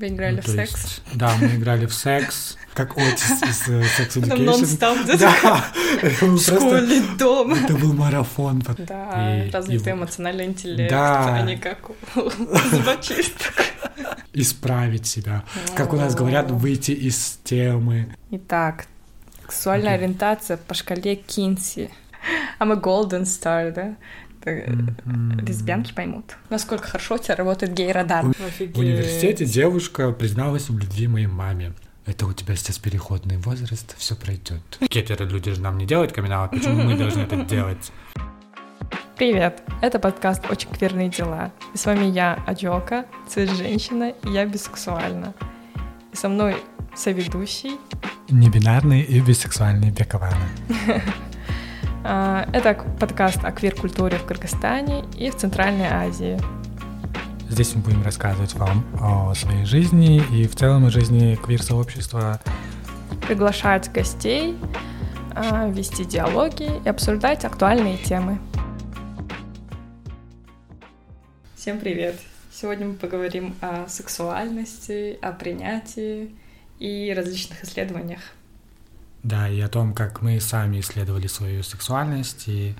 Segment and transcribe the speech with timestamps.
[0.00, 0.72] Вы играли Ну, в секс?
[0.72, 4.44] есть, да, мы играли в секс, как Отис из э, Sex Education.
[4.44, 5.64] нон-стоп Да,
[6.18, 6.54] просто...
[6.56, 7.52] Школьный дом.
[7.52, 8.62] Это был марафон.
[8.78, 11.34] Да, развитый эмоциональный интеллект, Да.
[11.34, 11.94] а не как у
[12.70, 13.52] зубочисток.
[14.32, 15.44] Исправить себя.
[15.74, 18.14] Как у нас говорят, выйти из темы.
[18.30, 18.86] Итак,
[19.42, 21.90] сексуальная ориентация по шкале Кинси.
[22.58, 23.96] I'm a golden star, да?
[24.44, 25.40] Мгм.
[25.40, 26.36] Лесбиянки поймут.
[26.48, 28.24] Насколько хорошо у тебя работает гей-радар.
[28.24, 31.72] В университете девушка призналась в любви моей маме.
[32.06, 34.62] Это у тебя сейчас переходный возраст, все пройдет.
[34.88, 37.92] Кетеры люди же нам не делают камин почему мы должны это делать?
[39.16, 39.62] Привет!
[39.82, 41.52] Это подкаст «Очень кверные дела».
[41.74, 45.34] И с вами я, Аджока, цвет-женщина, и я бисексуальна.
[46.12, 46.56] И со мной
[46.96, 47.78] соведущий.
[48.30, 50.48] Небинарные и бисексуальные бекованы.
[52.02, 56.40] А, Это подкаст о квир-культуре в Кыргызстане и в Центральной Азии.
[57.48, 62.40] Здесь мы будем рассказывать вам о своей жизни и в целом о жизни квир-сообщества.
[63.26, 64.56] Приглашать гостей,
[65.34, 68.38] а, вести диалоги и обсуждать актуальные темы.
[71.54, 72.18] Всем привет!
[72.50, 76.34] Сегодня мы поговорим о сексуальности, о принятии
[76.78, 78.20] и различных исследованиях.
[79.22, 82.74] Да, и о том, как мы сами исследовали свою сексуальность, и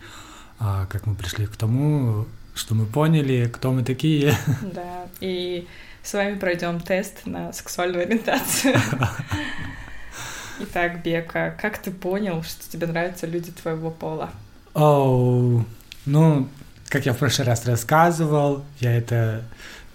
[0.58, 4.34] а, как мы пришли к тому, что мы поняли, кто мы такие.
[4.62, 5.66] Да, и
[6.02, 8.74] с вами пройдем тест на сексуальную ориентацию.
[10.60, 14.30] Итак, Бека, как ты понял, что тебе нравятся люди твоего пола?
[14.74, 15.64] Оу,
[16.04, 16.48] ну,
[16.88, 19.44] как я в прошлый раз рассказывал, я это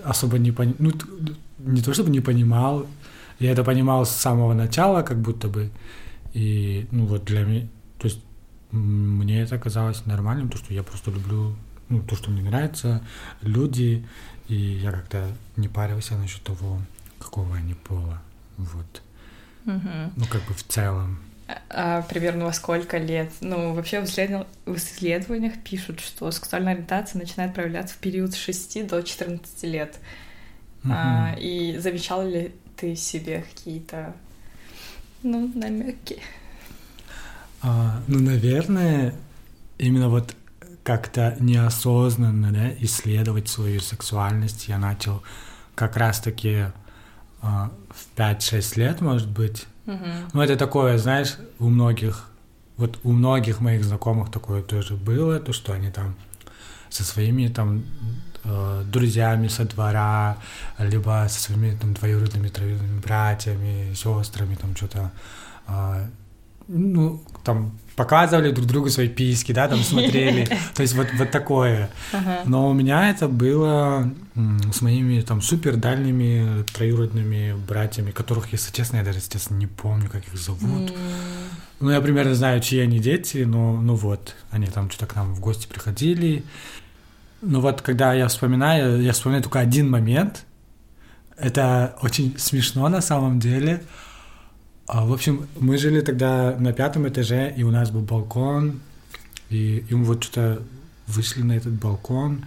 [0.03, 0.91] особо не понимал, ну,
[1.59, 2.87] не то чтобы не понимал,
[3.39, 5.69] я это понимал с самого начала, как будто бы,
[6.36, 8.19] и, ну, вот для меня, то есть
[8.72, 11.55] мне это казалось нормальным, то, что я просто люблю,
[11.89, 13.02] ну, то, что мне нравится,
[13.42, 14.05] люди,
[14.50, 16.80] и я как-то не парился насчет того,
[17.19, 18.22] какого они пола,
[18.58, 19.02] вот,
[19.66, 20.11] Мгм.
[20.16, 21.19] ну, как бы в целом.
[21.69, 23.31] А примерно во сколько лет?
[23.39, 28.36] Ну, вообще в, исследов- в исследованиях пишут, что сексуальная ориентация начинает проявляться в период с
[28.36, 29.99] 6 до 14 лет.
[30.89, 31.38] А, Мгм.
[31.39, 34.15] и замечал ли ты себе какие-то,
[35.25, 36.21] ну, намеки?
[37.61, 39.15] А, ну, наверное,
[39.77, 40.36] именно вот
[40.83, 45.23] как-то неосознанно да, исследовать свою сексуальность я начал
[45.73, 46.65] как раз-таки
[47.41, 49.65] а, в 5-6 лет, может быть.
[49.87, 50.30] Мгм.
[50.31, 52.30] Ну, это такое, знаешь, у многих,
[52.77, 56.15] вот у многих моих знакомых такое тоже было, то, что они там
[56.89, 57.83] со своими там
[58.45, 60.38] э, друзьями со двора,
[60.80, 65.11] либо со своими там двоюродными, троюродными братьями, сестрами, там что-то,
[65.67, 66.08] а,
[66.67, 71.89] ну, там показывали друг другу свои письки, да, там смотрели, то есть вот, вот такое.
[72.11, 72.42] Ага.
[72.45, 78.98] Но у меня это было с моими там супер дальними троюродными братьями, которых, если честно,
[78.98, 80.94] я даже сейчас не помню, как их зовут.
[81.80, 85.33] Ну, я примерно знаю, чьи они дети, но ну вот, они там что-то к нам
[85.33, 86.44] в гости приходили.
[87.41, 90.45] Ну вот, когда я вспоминаю, я вспоминаю только один момент.
[91.37, 93.83] Это очень смешно на самом деле.
[94.87, 98.79] А, в общем, мы жили тогда на пятом этаже, и у нас был балкон,
[99.49, 100.61] и, и мы вот что-то
[101.07, 102.45] вышли на этот балкон.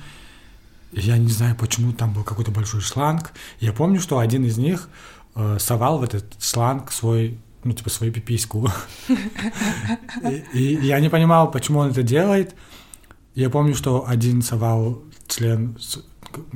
[0.93, 3.32] Я не знаю, почему там был какой-то большой шланг.
[3.60, 4.88] Я помню, что один из них
[5.34, 8.70] э, совал в этот шланг свой, ну, типа, свою пипиську.
[10.55, 12.55] И я не понимал, почему он это делает.
[13.41, 16.03] Я помню, что один совал член с-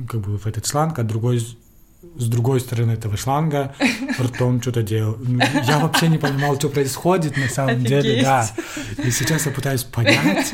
[0.07, 3.73] как бы в этот шланг, а другой с другой стороны этого шланга
[4.21, 5.17] ртом что-то делал.
[5.19, 8.23] Ну, Я вообще не понимал, что происходит на самом деле, Офигеть.
[8.23, 8.49] да.
[9.03, 10.53] И сейчас я пытаюсь понять.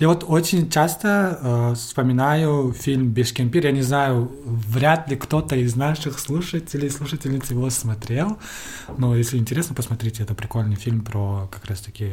[0.00, 3.64] Я вот очень часто э, вспоминаю фильм «Бешкемпир».
[3.66, 8.38] Я не знаю, вряд ли кто-то из наших слушателей, слушательниц его смотрел.
[8.96, 10.22] Но если интересно, посмотрите.
[10.22, 12.10] Это прикольный фильм про как раз-таки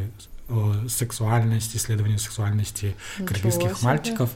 [0.88, 3.86] сексуальность, исследование сексуальности Ничего кыргызских себе.
[3.86, 4.30] мальчиков.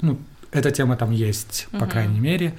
[0.00, 0.18] Ну,
[0.52, 1.88] эта тема там есть, по Мгм.
[1.90, 2.54] крайней мере.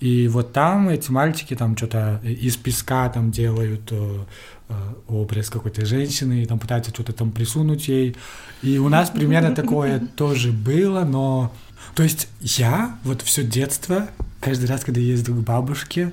[0.00, 4.24] И вот там эти мальчики там что-то из песка там делают э,
[4.70, 4.74] э,
[5.08, 8.16] образ какой-то женщины, и там пытаются что-то там присунуть ей.
[8.62, 11.52] И у нас примерно такое тоже было, но...
[11.94, 14.08] То есть я вот все детство,
[14.40, 16.12] каждый раз, когда ездил к бабушке,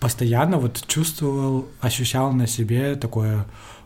[0.00, 3.44] постоянно вот чувствовал, ощущал на себе такое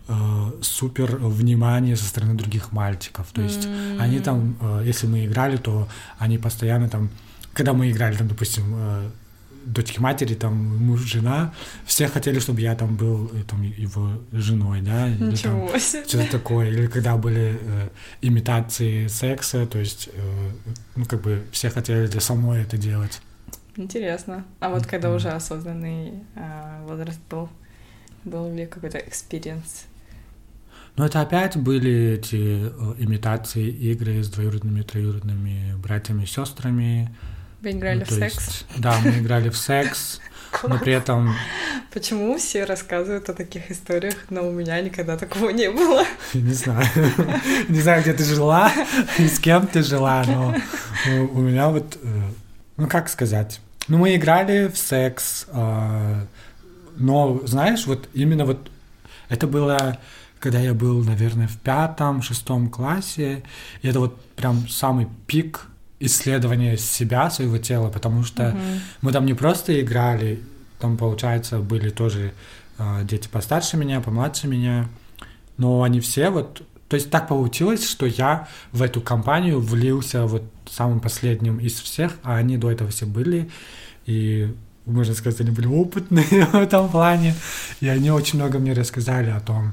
[0.08, 3.26] э, супер внимание со стороны других мальчиков.
[3.32, 4.00] То есть М.
[4.00, 7.10] они там, э, если мы играли, то они постоянно там,
[7.52, 9.10] когда мы играли, там, допустим, э,
[9.66, 10.54] дочки матери, там,
[10.86, 11.54] муж, жена,
[11.86, 16.04] все хотели, чтобы я там был э, там, его женой, да, или там Ничего себе.
[16.06, 16.68] что-то такое.
[16.68, 17.88] Или когда были э,
[18.20, 20.50] имитации секса, то есть, э,
[20.96, 23.20] ну, как бы все хотели для самой это делать.
[23.76, 24.44] Интересно.
[24.60, 27.48] А вот когда уже осознанный э, возраст был,
[28.24, 29.86] был ли какой-то experience?
[30.96, 32.36] Ну, это опять были эти
[32.70, 37.14] э, имитации игры с двоюродными, троюродными братьями и сестрами.
[37.62, 38.34] Вы играли Ну, в секс?
[38.34, 40.20] есть, да, мы играли в секс,
[40.62, 41.34] но при этом,
[41.92, 46.04] Почему все рассказывают о таких историях, но у меня никогда такого не было?
[46.32, 46.86] не знаю,
[47.68, 48.70] не знаю, где ты жила
[49.18, 50.54] и с кем ты жила, но
[51.08, 52.22] у у меня вот, э,
[52.76, 56.26] ну, как сказать, ну, мы играли в секс, а,
[56.96, 58.70] но, знаешь, вот именно вот
[59.28, 59.98] это было,
[60.44, 63.42] когда я был, наверное, в пятом, шестом классе,
[63.80, 65.68] и это вот прям самый пик
[66.00, 68.80] исследования себя, своего тела, потому что Мгм.
[69.00, 70.40] мы там не просто играли,
[70.78, 72.34] там, получается, были тоже
[72.76, 74.86] э, дети постарше меня, помладше меня,
[75.56, 76.60] но они все вот...
[76.88, 82.12] То есть так получилось, что я в эту компанию влился вот самым последним из всех,
[82.22, 83.48] а они до этого все были,
[84.04, 84.54] и
[84.84, 87.34] можно сказать, они были опытные в этом плане,
[87.80, 89.72] и они очень много мне рассказали о том,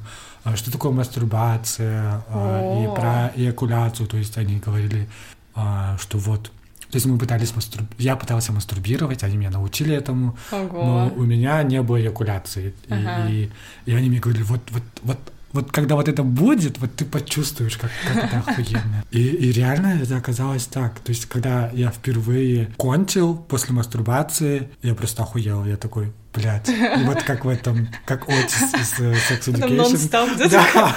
[0.56, 2.94] что такое мастурбация, а, и О.
[2.94, 5.08] про эякуляцию, то есть они говорили,
[5.54, 6.50] а, что вот
[6.92, 7.84] то есть мы пытались мастур...
[7.96, 10.84] Я пытался мастурбировать, они меня научили этому, Ого.
[10.84, 12.74] но у меня не было эякуляции.
[12.86, 13.28] И, Ага.
[13.30, 13.48] и,
[13.86, 15.18] и они мне говорили, вот, вот, вот,
[15.52, 19.04] вот когда вот это будет, вот ты почувствуешь, как, как это охуенно.
[19.10, 21.00] И, и реально это оказалось так.
[21.00, 25.64] То есть, когда я впервые кончил после мастурбации, я просто охуел.
[25.64, 26.68] Я такой, блядь.
[26.68, 30.34] И вот как в этом, как Отис из э, Sex Там Education.
[30.34, 30.96] где-то Да.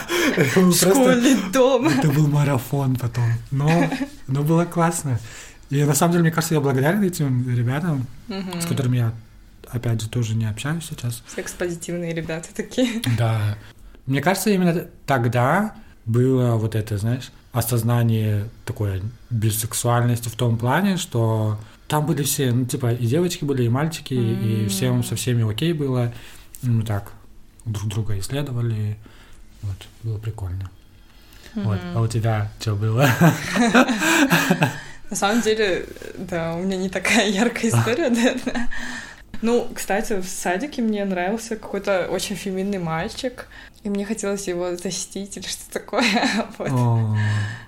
[0.73, 1.87] Школьный дом.
[1.87, 3.29] Это был марафон потом.
[3.51, 3.89] Но,
[4.27, 5.19] но было классно.
[5.69, 8.07] И на самом деле, мне кажется, я благодарен этим ребятам,
[8.61, 9.13] с которыми я,
[9.67, 11.23] опять же, тоже не общаюсь сейчас.
[11.35, 13.01] Секс-позитивные ребята такие.
[13.17, 13.57] Да.
[14.05, 15.75] Мне кажется, именно тогда
[16.05, 21.57] было вот это, знаешь, осознание такой бисексуальности в том плане, что
[21.87, 24.69] там были все, ну, типа, и девочки были, и мальчики, и М.
[24.69, 26.13] всем со всеми окей было.
[26.61, 27.11] Ну, так,
[27.65, 28.97] друг друга исследовали.
[29.61, 30.69] Вот, было прикольно.
[31.55, 31.79] Вот.
[31.93, 33.07] А у тебя что было?
[35.09, 35.85] На самом деле,
[36.17, 38.69] да, у меня не такая яркая история, наверное.
[39.45, 43.45] Ну, кстати, в садике мне нравился какой-то очень феминный мальчик,
[43.83, 46.03] и мне хотелось его защитить или что такое.
[46.57, 47.15] Вот.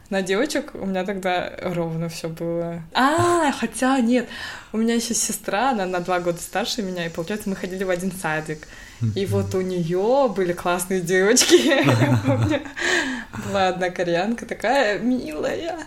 [0.09, 2.81] На девочек у меня тогда ровно все было.
[2.95, 4.27] А, хотя нет,
[4.71, 7.91] у меня еще сестра, она на два года старше меня, и получается мы ходили в
[7.91, 8.67] один садик.
[9.13, 11.85] И вот у нее были классные девочки.
[13.45, 15.77] Была одна кореянка такая милая.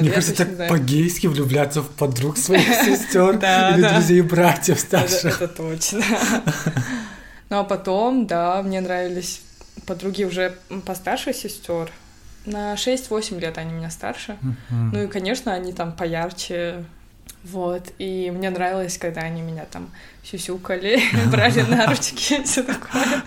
[0.00, 5.40] Мне кажется, так по-гейски влюбляться в подруг своих сестер или друзей братьев старших.
[5.40, 6.02] это точно.
[7.50, 9.40] Ну а потом, да, мне нравились
[9.86, 10.54] подруги уже
[10.84, 11.90] постарше сестер.
[12.44, 14.36] На 6-8 лет они меня старше.
[14.70, 16.84] Ну и, конечно, они там поярче.
[17.44, 17.92] Вот.
[17.98, 19.90] И мне нравилось, когда они меня там
[20.22, 21.00] сюсюкали,
[21.30, 23.04] брали на ручки, все такое.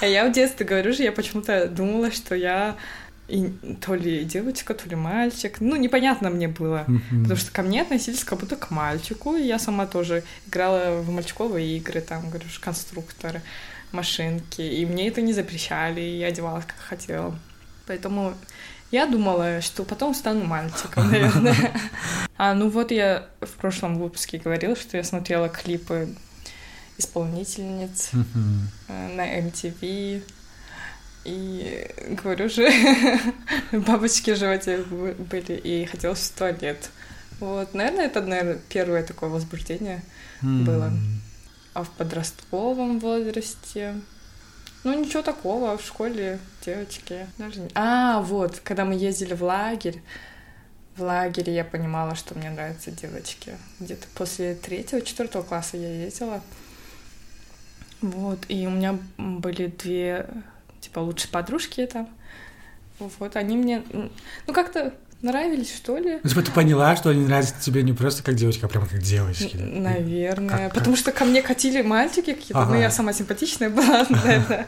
[0.00, 2.76] А я в детстве, говорю же, я почему-то думала, что я
[3.28, 3.48] и
[3.80, 5.56] то ли девочка, то ли мальчик.
[5.60, 6.84] Ну, непонятно мне было.
[6.86, 7.22] Мгм.
[7.22, 11.10] Потому что ко мне относились как будто к мальчику, и я сама тоже играла в
[11.10, 13.40] мальчиковые игры, там, говорю, конструкторы,
[13.92, 17.38] машинки, и мне это не запрещали, и я одевалась как хотела.
[17.86, 18.34] Поэтому
[18.90, 21.72] я думала, что потом стану мальчиком, наверное.
[22.36, 26.08] А, ну вот я в прошлом выпуске говорила, что я смотрела клипы
[26.98, 28.10] исполнительниц
[28.88, 30.22] э, на MTV,
[31.24, 31.88] и
[32.22, 32.68] говорю же,
[33.72, 36.90] бабочки в животе были, и хотелось в туалет.
[37.40, 40.02] Вот, наверное, это, наверное, первое такое возбуждение.
[40.42, 40.84] было.
[40.86, 41.20] М.
[41.72, 43.94] А в подростковом возрасте...
[44.84, 50.02] Ну, ничего такого, в школе девочки даже не- А, вот, когда мы ездили в лагерь,
[50.96, 53.56] в лагере я понимала, что мне нравятся девочки.
[53.80, 56.42] Где-то после третьего, четвертого класса я ездила.
[58.02, 60.26] Вот, и у меня были две,
[60.94, 62.08] типа, лучшие подружки там.
[63.00, 63.82] Вот, они мне,
[64.46, 66.20] ну, как-то нравились, что ли.
[66.22, 69.00] Ну, типа, ты поняла, что они нравятся тебе не просто как девочка, а прямо как
[69.00, 69.56] девочки.
[69.56, 70.68] Наверное.
[70.68, 72.76] Как- Потому что ко мне катили мальчики какие-то, ну Ага.
[72.78, 74.66] я сама симпатичная была, наверное.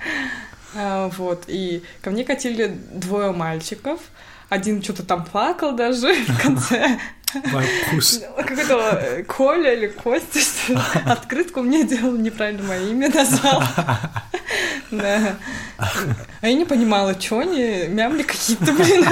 [0.75, 4.01] А, Вот, и ко мне катили двое мальчиков.
[4.49, 6.99] Один что-то там плакал даже в конце.
[7.33, 10.41] Какой-то э, Коля или Костя.
[11.07, 13.63] Открытку мне делал, неправильно мое имя назвал.
[14.89, 15.37] Да.
[15.79, 19.05] А я не понимала, что они мямли какие-то, блин.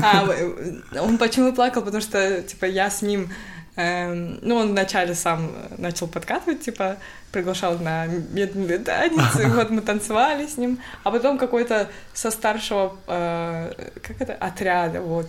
[0.00, 3.30] А, э, он почему плакал, потому что, типа, я с ним...
[3.76, 6.96] эм, ну, он вначале сам начал подкатывать, типа,
[7.32, 12.96] приглашал на медленный танец, и вот мы танцевали с ним, а потом какой-то со старшего,
[13.06, 15.26] э, как это, отряда, вот,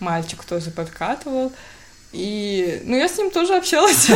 [0.00, 1.52] мальчик тоже подкатывал,
[2.12, 4.10] И, ну, я с ним тоже общалась.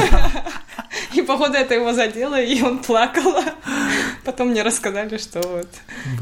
[1.15, 3.35] И, походу, это его задело, и он плакал.
[4.25, 5.69] Потом мне рассказали, что вот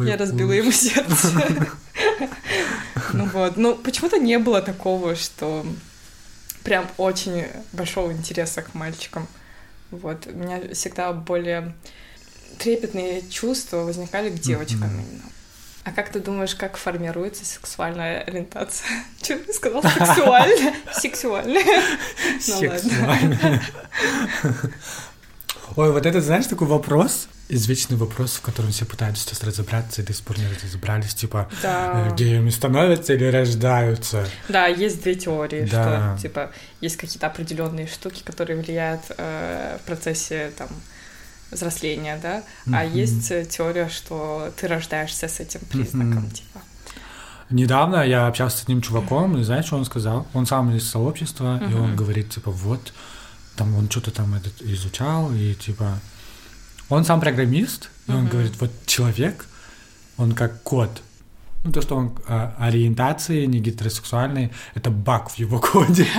[0.07, 1.29] я разбила ему сердце.
[3.13, 5.65] Ну вот, ну, почему-то не было такого, что
[6.65, 9.27] прям очень большого интереса к мальчикам.
[9.91, 11.75] Вот, у меня всегда более
[12.59, 15.23] трепетные чувства возникали к девочкам именно.
[15.85, 18.89] А как ты думаешь, как формируется сексуальная ориентация?
[19.23, 19.83] Что ты сказал?
[19.83, 20.75] Сексуальная?
[20.93, 21.65] Сексуальная.
[22.51, 23.63] Ну ладно.
[25.77, 30.05] Ой, вот это, знаешь, такой вопрос, извечный вопрос, в котором все пытаются сейчас разобраться и
[30.05, 32.09] до сих пор не разобрались, типа, Да.
[32.11, 34.27] э, геями становятся или рождаются?
[34.49, 36.15] Да, есть две теории, Да.
[36.17, 40.69] что типа есть какие-то определенные штуки, которые влияют э, в процессе там
[41.51, 42.93] взросления, да, а Мгм.
[42.95, 46.31] есть э, теория, что ты рождаешься с этим признаком, Мгм.
[46.31, 46.61] типа.
[47.51, 50.27] Недавно я общался с одним чуваком, и знаешь, что он сказал?
[50.35, 52.93] Он сам из сообщества, и он говорит, типа, вот,
[53.59, 55.99] там он что-то там этот изучал, и типа,
[56.89, 59.47] он сам программист, и он говорит, вот человек,
[60.17, 61.03] он как код.
[61.65, 66.07] Ну, то, что он а, ориентации не гетеросексуальный, это баг в его коде.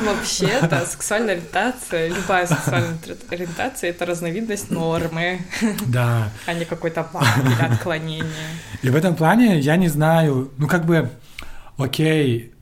[0.00, 5.42] Вообще-то сексуальная ориентация, любая сексуальная ориентация— это разновидность нормы,
[5.86, 6.30] Да.
[6.46, 8.48] а не какой-то баг или отклонение.
[8.80, 11.10] И в этом плане я не знаю, ну как бы,
[11.76, 12.53] окей,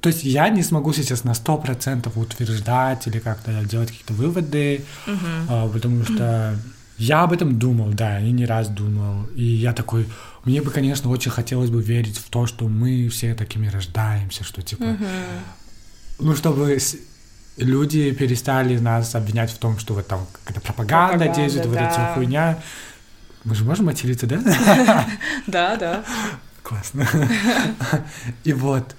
[0.00, 4.84] то есть я не смогу сейчас на 100% утверждать или как-то делать какие-то выводы,
[5.48, 6.56] а, потому что
[6.98, 9.26] я об этом думал, да, и не раз думал.
[9.34, 10.06] И я такой,
[10.44, 14.62] мне бы, конечно, очень хотелось бы верить в то, что мы все такими рождаемся, что
[14.62, 15.06] типа, Мгм.
[16.18, 16.78] ну чтобы
[17.56, 21.90] люди перестали нас обвинять в том, что вот там какая-то пропаганда, Пропаганда, действует, вот эта
[21.90, 22.14] вся да.
[22.14, 22.58] хуйня.
[23.44, 25.06] Мы же можем материться, да?
[25.46, 26.04] Да, да.
[26.62, 27.06] Классно.
[28.44, 28.94] И вот.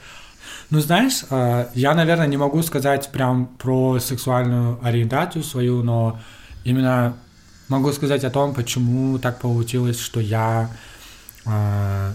[0.72, 6.20] Ну, знаешь, э, я, наверное, не могу сказать прям про сексуальную ориентацию свою, но
[6.64, 7.18] именно
[7.68, 10.70] могу сказать о том, почему так получилось, что я
[11.46, 12.14] э,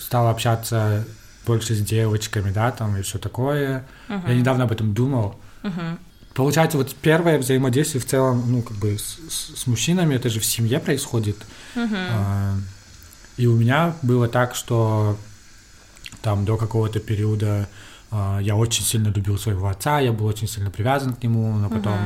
[0.00, 1.04] стал общаться
[1.46, 3.84] больше с девочками, да, там и все такое.
[4.08, 5.34] Я недавно об этом думал.
[5.62, 5.98] Мгм.
[6.34, 10.44] Получается, вот первое взаимодействие в целом, ну, как бы с, с- мужчинами, это же в
[10.44, 11.36] семье происходит.
[11.76, 12.54] А,
[13.36, 15.16] И у меня было так, что
[16.22, 17.66] там до какого-то периода а,
[18.12, 21.98] я очень сильно любил своего отца, я был очень сильно привязан к нему, но потом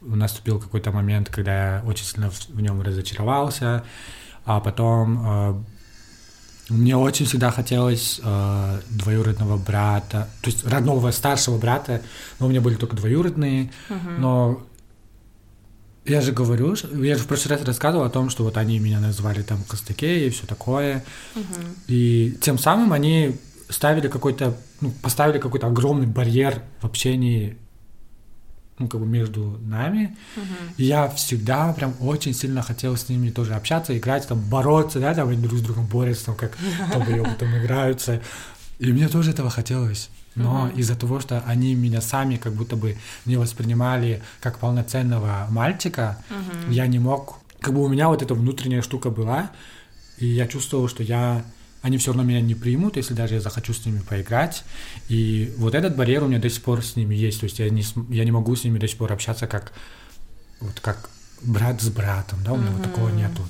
[0.00, 3.84] наступил какой-то момент, когда я очень сильно в, в нем разочаровался,
[4.44, 5.64] а потом а,
[6.68, 12.02] мне очень всегда хотелось а, двоюродного брата, то есть родного старшего брата,
[12.38, 13.70] но у меня были только двоюродные,
[14.18, 14.62] но
[16.06, 19.00] я же говорю, я же в прошлый раз рассказывал о том, что вот они меня
[19.00, 21.04] называли там Костаке и все такое.
[21.34, 21.76] Мгм.
[21.88, 23.36] И тем самым они
[23.70, 27.56] ставили какой-то, ну, поставили какой-то огромный барьер в общении,
[28.78, 30.16] ну, как бы между нами.
[30.36, 30.46] Мгм.
[30.76, 35.14] И я всегда прям очень сильно хотел с ними тоже общаться, играть, там, бороться, да,
[35.14, 36.56] там, они друг с другом борются, там, как
[36.92, 38.20] долбоёбы там играются.
[38.78, 40.08] И мне тоже этого хотелось.
[40.34, 40.78] Но Мгм.
[40.78, 42.96] из-за того, что они меня сами как будто бы
[43.26, 46.70] не воспринимали как полноценного мальчика, Мгм.
[46.70, 47.38] я не мог...
[47.60, 49.50] Как бы у меня вот эта внутренняя штука была,
[50.18, 51.44] и я чувствовал, что я...
[51.82, 54.64] Они все равно меня не примут, если даже я захочу с ними поиграть.
[55.08, 57.40] И вот этот барьер у меня до сих пор с ними есть.
[57.40, 59.72] То есть я не, я не могу с ними до сих пор общаться как
[60.60, 61.08] вот как
[61.42, 63.42] брат с братом, да, у меня вот такого нету.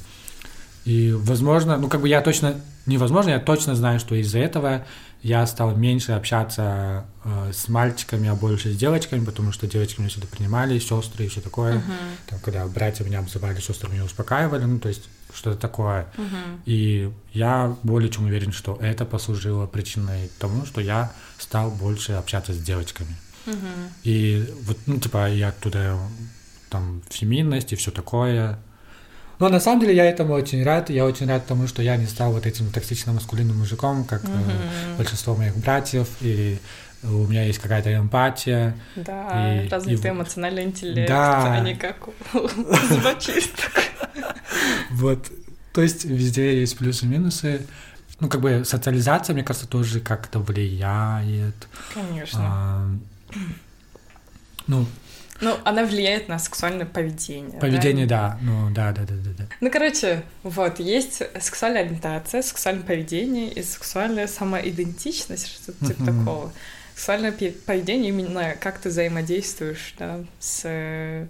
[0.84, 4.86] И, возможно, ну, как бы я точно, невозможно, я точно знаю, что из-за этого
[5.22, 10.08] я стал меньше общаться э, с мальчиками, а больше с девочками, потому что девочки меня
[10.08, 11.74] всегда принимали, сестры и все такое.
[11.74, 11.92] Мгм.
[12.26, 16.06] Там, когда братья меня обзывали, сестры меня успокаивали, ну, то есть что-то такое.
[16.16, 16.62] Мгм.
[16.66, 22.52] И я более чем уверен, что это послужило причиной тому, что я стал больше общаться
[22.52, 23.14] с девочками.
[23.46, 23.56] Мгм.
[24.04, 25.98] И вот, ну, типа, я оттуда
[26.68, 28.58] там феминность и все такое.
[29.38, 30.90] Но на самом деле я этому очень рад.
[30.90, 34.96] Я очень рад тому, что я не стал вот этим токсично-маскулинным мужиком, как э, Мгм.
[34.98, 36.58] большинство моих братьев, и
[37.02, 38.76] у меня есть какая-то эмпатия.
[38.96, 41.54] Да, И- развитый и- эмоциональный интеллект, Да.
[41.54, 42.12] а не как у
[42.88, 43.70] зубочисток.
[44.90, 45.30] Вот.
[45.72, 47.66] То есть везде есть плюсы и минусы.
[48.18, 51.54] Ну, как бы социализация, мне кажется, тоже как-то влияет.
[51.94, 52.40] Конечно.
[52.42, 52.90] А,
[54.66, 54.86] ну,
[55.40, 57.52] Ну, она влияет на сексуальное поведение.
[57.52, 57.58] да?
[57.60, 58.38] поведение, да.
[58.42, 59.44] Ну, да, да, да, да, да.
[59.62, 66.18] Ну, короче, вот, есть сексуальная ориентация, сексуальное поведение и сексуальная самоидентичность, что-то типа Мгм.
[66.18, 66.52] такого.
[66.94, 70.60] Сексуальное поведение именно как ты взаимодействуешь да, с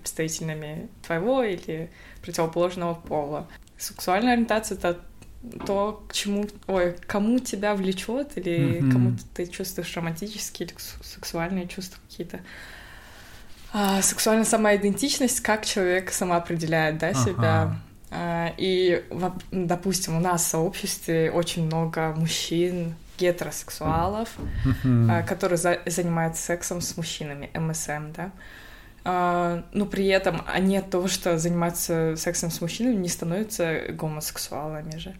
[0.02, 1.88] представителями твоего или
[2.22, 3.46] противоположного пола.
[3.78, 5.00] Сексуальная ориентация— это
[5.66, 8.92] то, к чему, ой, кому тебя влечет, или Мгм.
[8.92, 12.40] кому ты чувствуешь романтические или су- сексуальные чувства какие-то.
[13.72, 17.18] А, сексуальная самоидентичность, как человек самоопределяет, да, Ага.
[17.24, 17.76] себя.
[18.10, 19.04] А, и,
[19.52, 24.30] допустим, у нас в сообществе очень много мужчин, гетеросексуалов,
[25.08, 28.30] а, которые за- занимаются сексом с мужчинами, МСМ, да.
[29.04, 34.99] А, но при этом они от того, что занимаются сексом с мужчинами, не становятся гомосексуалами
[34.99, 35.14] же.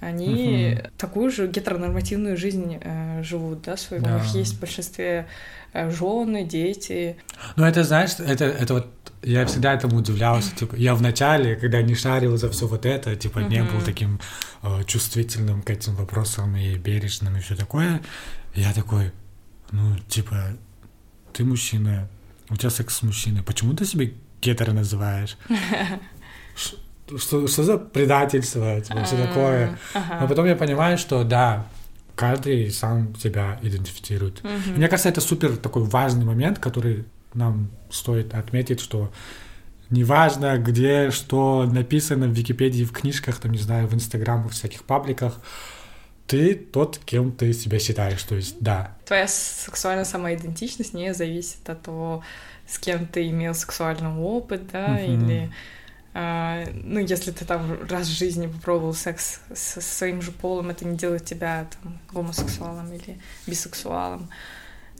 [0.00, 0.90] Они Мгм.
[0.96, 4.02] такую же гетеронормативную жизнь э, живут, да, свою.
[4.02, 4.14] У Да.
[4.14, 5.26] них есть в большинстве
[5.74, 7.16] жены, дети.
[7.56, 8.86] Ну, это, знаешь, это, это вот
[9.22, 10.56] я всегда этому удивлялся.
[10.56, 14.18] Типа, я вначале, когда не шарил за все вот это, типа, не был таким
[14.62, 18.00] э, чувствительным к этим вопросам и бережным и все такое.
[18.54, 19.12] Я такой,
[19.70, 20.56] ну, типа,
[21.34, 22.08] ты мужчина,
[22.50, 24.06] у тебя секс с мужчиной, почему ты себя
[24.42, 25.36] гетеро называешь?
[27.16, 29.76] Что, что за предательство, типа, все такое.
[30.20, 31.66] Но потом я понимаю, что да,
[32.14, 34.44] каждый сам себя идентифицирует.
[34.76, 37.04] Мне кажется, это супер такой важный момент, который
[37.34, 39.10] нам стоит отметить, что
[39.90, 44.84] неважно, где что написано в Википедии, в книжках, там, не знаю, в Инстаграмах, в всяких
[44.84, 45.40] пабликах,
[46.30, 48.22] ты тот, кем ты себя считаешь.
[48.22, 52.22] То есть, да, Твоя сексуальная самоидентичность не зависит от того,
[52.68, 55.00] с кем ты имел сексуальный опыт, да, Мгм.
[55.28, 55.52] или
[56.12, 60.84] а, ну, если ты там раз в жизни попробовал секс со своим же полом, это
[60.84, 64.28] не делает тебя там гомосексуалом или бисексуалом.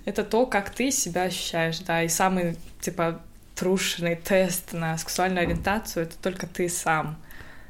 [0.05, 3.21] Это то, как ты себя ощущаешь, да, и самый, типа,
[3.55, 7.17] трушный тест на сексуальную ориентацию— это только ты сам.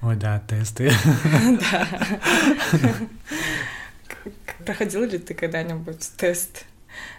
[0.02, 0.92] Ой, да, тесты.
[1.60, 1.88] Да.
[4.64, 6.66] Проходил ли ты когда-нибудь тест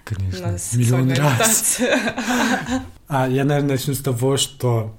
[0.04, 1.80] Конечно, миллион раз.
[3.08, 4.96] А я, наверное, начну с того, что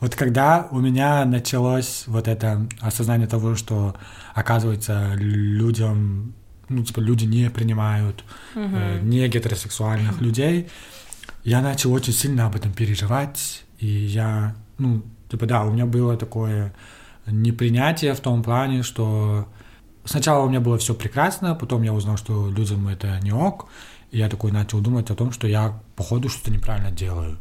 [0.00, 3.96] вот когда у меня началось вот это осознание того, что,
[4.34, 6.34] оказывается, людям,
[6.68, 10.68] ну, типа, люди не принимают э, не гетеросексуальных людей,
[11.42, 16.16] я начал очень сильно об этом переживать, и я, ну, типа, да, у меня было
[16.16, 16.74] такое
[17.26, 19.48] непринятие в том плане, что
[20.04, 23.68] сначала у меня было все прекрасно, потом я узнал, что людям это не ок,
[24.10, 27.38] и я такой начал думать о том, что я, походу, что-то неправильно делаю.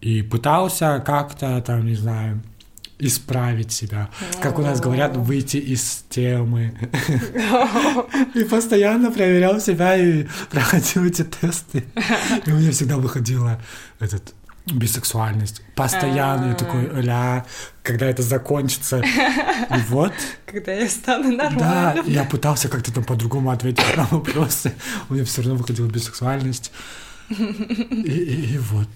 [0.00, 2.42] И пытался как-то, там, не знаю,
[2.98, 4.10] исправить себя.
[4.40, 6.78] Как у нас говорят, выйти из темы.
[8.34, 11.84] И постоянно проверял себя и проходил эти тесты.
[12.46, 13.60] И у меня всегда выходила
[14.00, 14.34] этот
[14.66, 15.62] бисексуальность.
[15.74, 17.44] Постоянно я такой, ля,
[17.82, 18.98] когда это закончится.
[19.00, 20.12] И вот,
[20.46, 22.06] Когда я стану да, нормальным.
[22.08, 24.72] я пытался как-то там по-другому ответить на вопросы.
[25.08, 26.72] У меня все равно выходила бисексуальность.
[27.28, 28.88] И, и- и вот.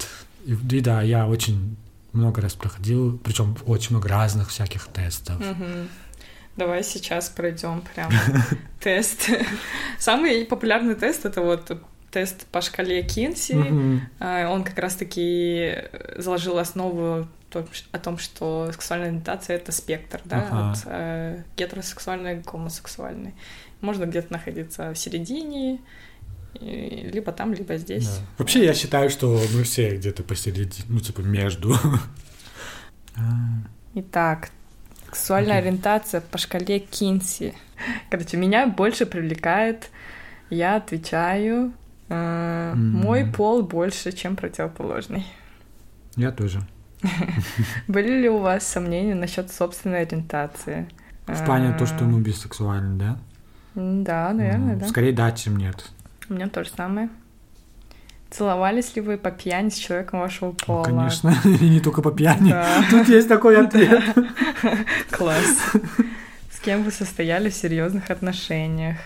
[0.44, 1.76] И, и да, я очень
[2.12, 5.36] много раз проходил, причем очень много разных всяких тестов.
[6.56, 8.10] Давай сейчас пройдем прям
[8.80, 9.30] тест.
[9.98, 13.52] Самый популярный тест это вот тест по шкале Кинси.
[13.54, 14.02] Мгм.
[14.18, 15.74] А, Он как раз-таки
[16.16, 17.28] заложил основу
[17.92, 20.70] о том, что сексуальная ориентация— это спектр, да, Ага.
[20.70, 23.34] от э, гетеросексуальной к гомосексуальной.
[23.80, 25.80] Можно где-то находиться в середине,
[26.54, 28.06] и либо там, либо здесь.
[28.06, 28.22] Да.
[28.38, 31.74] Вообще я считаю, что мы все где-то посередине, ну типа между.
[33.94, 34.50] Итак,
[35.06, 35.68] сексуальная Окей.
[35.68, 37.54] ориентация по шкале Кинси.
[38.10, 39.90] Короче, меня больше привлекает,
[40.50, 41.72] я отвечаю,
[42.10, 42.92] М.
[42.92, 45.26] мой пол больше, чем противоположный.
[46.16, 46.60] Я тоже.
[47.88, 50.88] Были ли у вас сомнения насчет собственной ориентации?
[51.26, 53.18] В плане то, что мы бисексуальны, да?
[53.74, 54.88] Да, наверное, да.
[54.88, 55.88] Скорее да, чем нет.
[56.28, 57.08] У меня то же самое.
[58.30, 60.84] Целовались ли вы по пьяни с человеком вашего Ну, пола?
[60.84, 62.50] конечно, и не только по пьяни.
[62.50, 62.84] Да.
[62.90, 64.02] Тут есть такой ответ.
[65.10, 65.72] Класс.
[66.52, 68.98] С кем вы состояли в серьезных отношениях?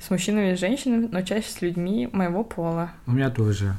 [0.00, 2.90] С мужчинами и женщинами, но чаще с людьми моего пола.
[3.06, 3.74] У меня тоже.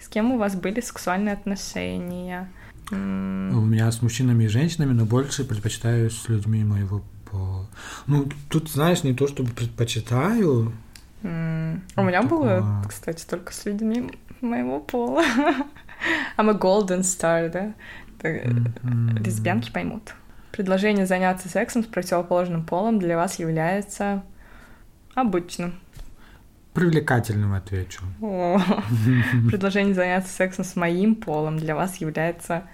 [0.00, 2.48] С кем у вас были сексуальные отношения?
[2.90, 7.66] У меня с мужчинами и женщинами, но больше предпочитаю с людьми моего пола.
[8.06, 10.72] Ну, тут, знаешь, не то, чтобы предпочитаю.
[11.22, 15.24] У меня было, кстати, только с людьми моего пола.
[16.36, 17.72] I'm a golden star, да?
[18.22, 19.16] Мгм.
[19.18, 20.14] Лесбиянки поймут.
[20.52, 24.22] Предложение заняться сексом с противоположным полом для вас является
[25.16, 25.74] обычным.
[26.74, 28.02] Привлекательным отвечу.
[28.20, 28.60] О,
[29.50, 32.64] Предложение заняться сексом с моим полом для вас является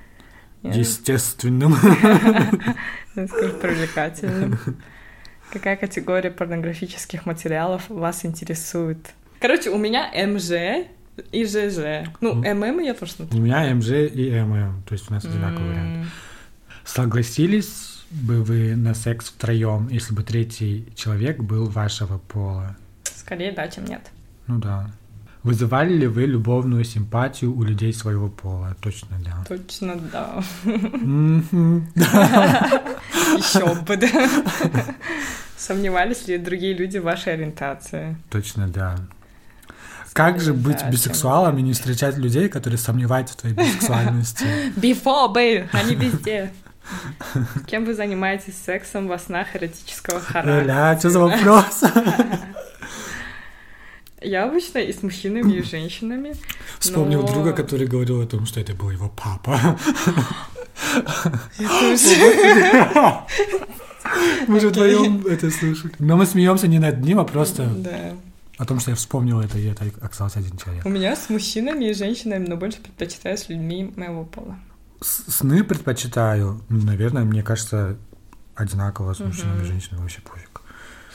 [0.62, 1.74] я Естественным.
[3.14, 4.58] скажу, привлекательным.
[5.52, 8.98] Какая категория порнографических материалов вас интересует?
[9.40, 10.86] Короче, у меня МЖ
[11.30, 12.08] и ЖЖ.
[12.20, 12.34] Ну.
[12.36, 13.40] ММ я тоже У смотрю.
[13.40, 16.06] меня МЖ и ММ, то есть у нас одинаковый вариант.
[16.84, 22.76] Согласились бы вы на секс втроем, если бы третий человек был вашего пола?
[23.16, 24.02] Скорее да, чем нет.
[24.46, 24.90] Ну да.
[25.42, 28.76] Вызывали ли вы любовную симпатию у людей своего пола?
[28.80, 29.44] Точно да.
[29.48, 30.44] Точно да.
[33.36, 34.08] Еще бы, да.
[35.56, 38.16] Сомневались ли другие люди в вашей ориентации?
[38.30, 38.96] Точно да.
[40.12, 44.44] Как же быть Да, бисексуалом и не встречать людей, которые сомневаются в твоей бисексуальности?
[44.76, 46.52] Before, babe, они везде.
[47.66, 50.64] Кем вы занимаетесь сексом во снах эротического характера?
[50.64, 51.82] Ля, что за вопрос?
[54.20, 56.34] Я обычно и с мужчинами, и с женщинами.
[56.78, 59.76] Вспомнил Но- друга, который говорил о том, что это был его папа.
[64.46, 65.92] Мы же вдвоем это слышали.
[65.98, 67.68] Но мы смеемся не над ним, а просто
[68.58, 70.86] о том, что я вспомнил это, и это оказался один человек.
[70.86, 74.56] У меня с мужчинами и женщинами, но больше предпочитаю с людьми моего пола.
[75.02, 76.60] Сны предпочитаю.
[76.68, 77.96] Наверное, мне кажется,
[78.54, 79.66] одинаково с мужчинами и Мгм.
[79.66, 80.60] женщинами вообще пофиг.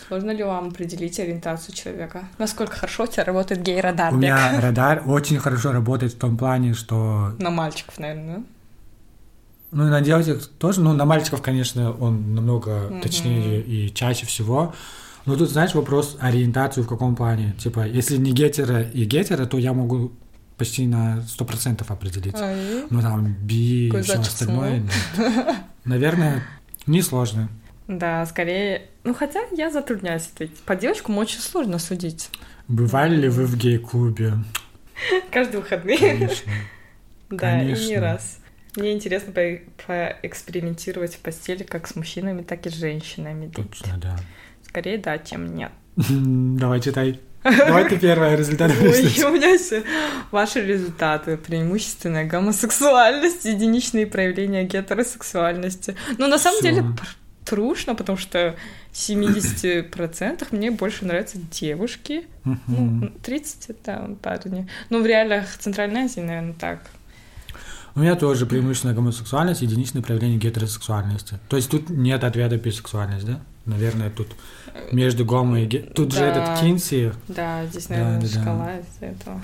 [0.07, 2.27] Сложно ли вам определить ориентацию человека?
[2.37, 4.13] Насколько хорошо у тебя работает гей-радар?
[4.13, 7.33] У меня радар очень хорошо работает в том плане, что...
[7.39, 8.43] На мальчиков, наверное,
[9.71, 10.79] Ну, и на девочек тоже.
[10.79, 13.01] Ну, на мальчиков, конечно, он намного Мгм.
[13.01, 14.73] точнее и чаще всего.
[15.25, 17.53] Но тут, знаешь, вопрос ориентацию в каком плане.
[17.59, 20.13] Типа, если не гетеро и гетеро, то я могу
[20.57, 22.35] почти на 100% определить.
[22.35, 22.83] Ай.
[22.89, 24.79] Ну, там, би и все остальное.
[24.79, 24.91] нет.
[25.85, 26.43] Наверное,
[26.85, 27.49] несложно.
[27.87, 28.89] Да, скорее...
[29.03, 30.59] Ну, хотя я затрудняюсь ответить.
[30.61, 32.29] По девочкам очень сложно судить.
[32.67, 34.33] Бывали ли вы в гей-клубе?
[35.31, 35.97] Каждые выходные.
[35.97, 36.51] Конечно.
[37.29, 38.01] Да, и не Конечно.
[38.01, 38.39] раз.
[38.77, 43.51] Мне интересно по- поэкспериментировать в постели как с мужчинами, так и с женщинами.
[43.51, 44.17] Точно, да.
[44.65, 45.71] Скорее да, чем нет.
[45.97, 47.19] Давай, читай.
[47.57, 48.71] Давай первая результат.
[48.81, 49.83] Ой, у меня все.
[50.31, 51.37] Ваши результаты.
[51.37, 55.95] Преимущественная гомосексуальность, единичные проявления гетеросексуальности.
[56.17, 56.83] Ну, на самом деле,
[57.45, 58.55] трушно, потому что
[58.91, 62.25] в 70% мне больше нравятся девушки.
[62.43, 64.67] Ну, 30 это парни.
[64.89, 66.79] Ну, в реалиях Центральной Азии, наверное, так.
[67.95, 71.39] У меня тоже преимущественно гомосексуальность, единичное проявление гетеросексуальности.
[71.49, 73.41] То есть тут нет ответа бисексуальность, да?
[73.67, 74.27] Наверное, тут
[74.91, 75.79] между гомо и ге...
[75.79, 76.27] Тут же Да.
[76.27, 77.13] этот Кинси.
[77.27, 78.41] Да, здесь, Да, наверное, да, да.
[78.41, 79.41] шкала из-за этого.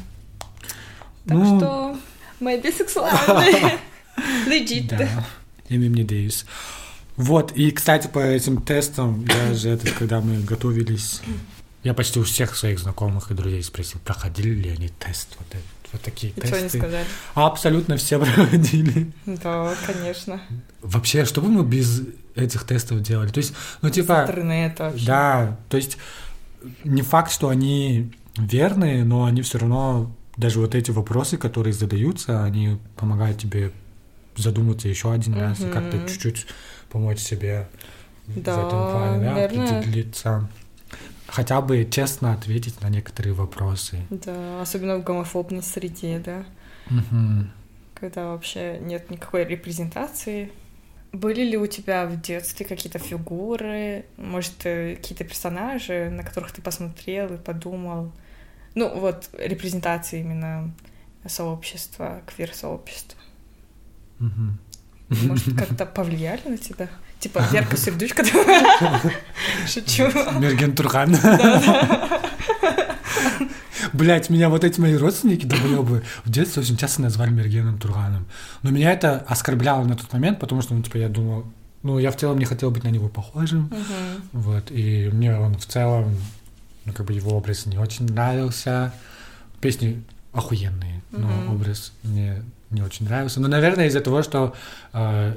[1.27, 1.97] Так Ну, что
[2.39, 3.77] мы бисексуальные.
[4.47, 4.87] Legit.
[4.97, 5.25] Да,
[5.69, 6.45] ими мне деюсь.
[7.15, 11.21] Вот, и, кстати, по этим тестам, я же это, когда мы готовились,
[11.83, 15.63] я почти у всех своих знакомых и друзей спросил, проходили ли они тест, вот, это-
[15.93, 16.77] вот такие они тесты.
[16.79, 17.05] сказали?
[17.35, 19.11] Абсолютно все проходили.
[19.25, 20.41] Да, конечно.
[20.81, 22.01] Вообще, что бы мы без
[22.35, 23.29] этих тестов делали?
[23.29, 25.05] То есть, ну, типа, Интернет вообще.
[25.05, 25.97] да, то есть,
[26.83, 32.43] не факт, что они верные, но они все равно, даже вот эти вопросы, которые задаются,
[32.43, 33.71] они помогают тебе
[34.35, 36.47] задуматься еще один раз и как-то чуть-чуть
[36.89, 37.67] помочь себе
[38.25, 39.79] в Да, этом плане, да, наверное.
[39.79, 40.49] определиться.
[41.33, 44.05] Хотя бы честно ответить на некоторые вопросы.
[44.11, 46.45] Да, особенно в гомофобной среде, да,
[46.91, 47.49] Мгм.
[47.95, 50.51] когда вообще нет никакой репрезентации.
[51.11, 56.61] Были ли у тебя в детстве какие-то фигуры, может, э, какие-то персонажи, на которых ты
[56.61, 58.11] посмотрел и подумал?
[58.75, 60.71] Ну, вот, репрезентации именно
[61.25, 63.19] сообщества, квир-сообщества.
[64.19, 64.59] Мгм.
[65.09, 66.89] Может, как-то повлияли на тебя?
[67.23, 68.23] Типа Верка Сердючка?
[69.65, 70.03] Шучу.
[70.39, 71.15] Мерген Турхан.
[73.93, 78.25] Блять, меня вот эти мои родственники, долбоёбы, в детстве очень часто назвали Мергеном Турганом.
[78.61, 81.45] Но меня это оскорбляло на тот момент, потому что, ну, типа, я думал,
[81.81, 84.23] ну, я в целом не хотел быть на него похожим, Мгм.
[84.33, 86.17] вот, и мне он в целом,
[86.83, 88.91] ну, как бы его образ не очень нравился.
[89.61, 91.53] Песни охуенные, но Мгм.
[91.55, 93.39] образ мне не очень нравился.
[93.39, 94.53] Но, наверное, из-за того, что
[94.93, 95.35] э,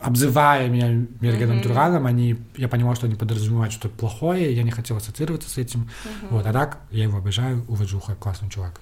[0.00, 1.62] обзывая меня Мгм.
[1.62, 5.80] Турганом, они, я понимал, что они подразумевают что-то плохое, я не хотел ассоциироваться с этим.
[6.04, 6.28] Мгм.
[6.30, 8.80] Вот, а так я его обожаю, уважуха, классный чувак.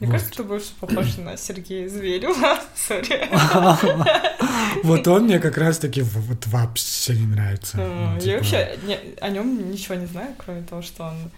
[0.00, 0.14] Мне Вот.
[0.14, 2.58] кажется, ты больше похож на Сергея Зверева.
[2.74, 3.28] Сори.
[4.82, 7.76] Вот он мне как раз-таки вот вообще не нравится.
[7.76, 8.78] Ну, Я типа, вообще
[9.20, 11.30] о нем ничего не знаю, кроме того, что он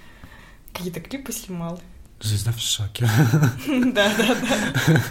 [0.73, 1.81] какие-то клипы снимал.
[2.21, 3.07] Звезда в шоке.
[3.93, 5.03] Да, да, да.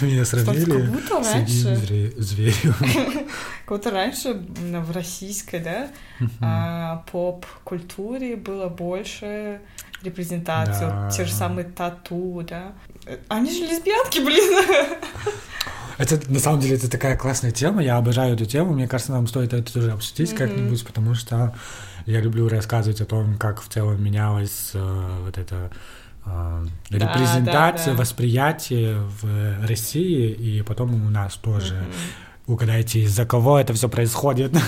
[0.00, 0.88] Меня сравнили
[1.22, 2.74] с одним зверем.
[3.66, 5.88] как будто раньше в российской, да,
[6.40, 9.60] а, поп-культуре было больше
[10.02, 12.72] репрезентации, вот те же самые тату, да.
[13.06, 14.98] Э, Они же лесбиянки, блин.
[15.98, 19.26] Это, на самом деле, это такая классная тема, я обожаю эту тему, мне кажется, нам
[19.28, 21.54] стоит это тоже обсудить как-нибудь, потому что
[22.06, 25.70] я люблю рассказывать о том, как в целом менялась э, вот эта
[26.24, 27.98] э, Да, репрезентация, да, да.
[27.98, 31.74] восприятие в России, и потом у нас тоже.
[31.74, 32.54] Мгм.
[32.54, 34.52] угадайте, из-за кого это все происходит.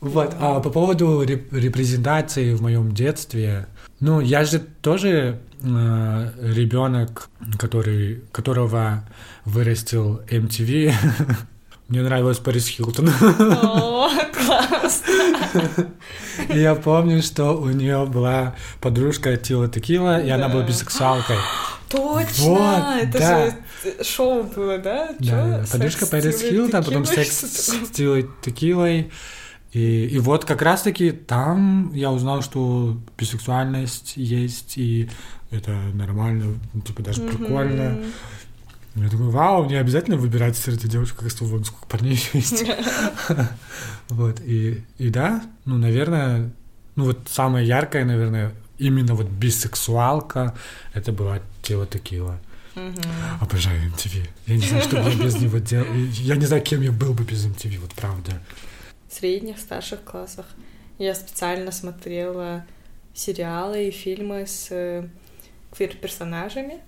[0.00, 3.66] Вот, а по поводу репрезентации в моем детстве,
[3.98, 7.28] ну, я же тоже э, ребенок,
[7.58, 9.02] который, которого
[9.44, 10.94] вырастил MTV.
[11.88, 13.08] Мне нравилась Парис Хилтон.
[13.08, 15.88] О, классно!
[16.50, 21.38] Я помню, что у нее была подружка Тила Текила, и она была бисексуалкой.
[21.88, 22.44] Точно!
[22.44, 23.46] Вот, это да.
[23.46, 25.14] же шоу было, да?
[25.18, 25.64] Да.
[25.72, 27.90] Подружка Секс Пэрис с Тилой Хилтон, потом секс с?
[27.90, 29.10] Тилой Текилой.
[29.72, 35.08] И, и вот как раз-таки там я узнал, что бисексуальность есть, и
[35.50, 37.98] это нормально, типа даже прикольно.
[38.94, 42.64] Я такой, вау, не обязательно выбирать среди девушек, как вон сколько парней еще есть.
[44.08, 46.50] Вот, и, и да, ну, наверное,
[46.96, 50.56] ну вот самое яркое, наверное, именно вот бисексуалка,
[50.94, 52.40] это была Тила Текила.
[52.74, 53.02] Мгм.
[53.40, 54.28] Обожаю MTV.
[54.46, 55.86] Я не знаю, что бы я без него делал.
[55.94, 58.40] Я не знаю, кем я был бы без MTV, вот правда.
[59.08, 60.46] В средних, старших классах
[60.98, 62.64] я специально смотрела
[63.14, 65.08] сериалы и фильмы с э,
[65.72, 66.80] квир-персонажами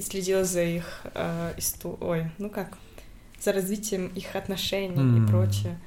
[0.00, 2.76] следила за их э, исто- Ой, ну как?
[3.40, 5.24] За развитием их отношений М.
[5.24, 5.78] и прочее.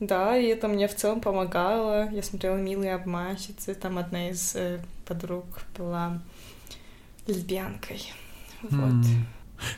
[0.00, 2.10] Да, и это мне в целом помогало.
[2.10, 5.44] Я смотрела «Милые обманщицы», там одна из э, подруг
[5.78, 6.20] была
[7.26, 8.12] лесбиянкой.
[8.62, 8.72] Вот.
[8.90, 9.26] М.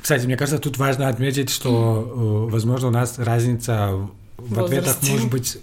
[0.00, 5.12] Кстати, мне кажется, тут важно отметить, что, э, возможно, у нас разница в ответах Возрасте.
[5.12, 5.58] может быть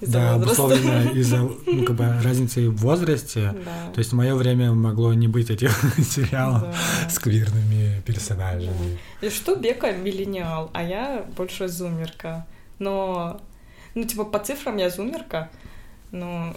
[0.04, 0.62] Из-за да, возраста.
[0.64, 3.54] обусловлена из-за ну, как бы, разницы в возрасте.
[3.64, 3.92] Да.
[3.92, 7.10] То есть в мое время могло не быть этих сериалов Да.
[7.10, 8.98] с квирными персонажами.
[9.20, 12.46] И что Бека миллениал, а я больше зумерка.
[12.78, 13.40] Но,
[13.94, 15.50] ну, типа, по цифрам я зумерка,
[16.12, 16.56] но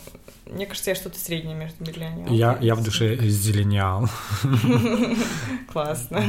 [0.49, 2.33] мне кажется, я что-то среднее между миллениалом.
[2.33, 4.09] Я, я в душе зелениал.
[5.71, 6.23] Классно.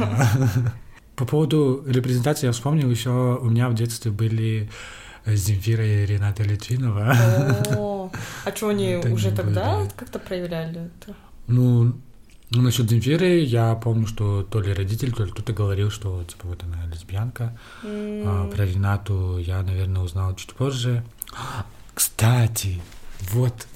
[1.15, 4.69] По поводу репрезентации я вспомнил, еще у меня в детстве были
[5.25, 7.15] Земфира и Рената Литвинова.
[7.77, 8.11] О,
[8.45, 11.15] а что они уже тогда как-то проявляли это?
[11.47, 11.95] Ну,
[12.51, 16.47] ну, насчет Земфиры я помню, что то ли родитель, то ли кто-то говорил, что типа
[16.47, 17.57] вот она лесбиянка.
[17.83, 17.87] А
[18.45, 21.03] М, про Ренату я, наверное, узнал чуть позже.
[21.93, 22.81] Кстати,
[23.31, 23.67] вот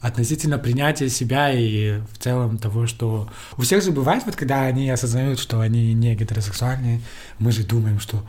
[0.00, 4.88] относительно принятия себя и в целом того, что у всех же бывает, вот когда они
[4.88, 7.02] осознают, что они не гетеросексуальные,
[7.38, 8.24] мы же думаем, что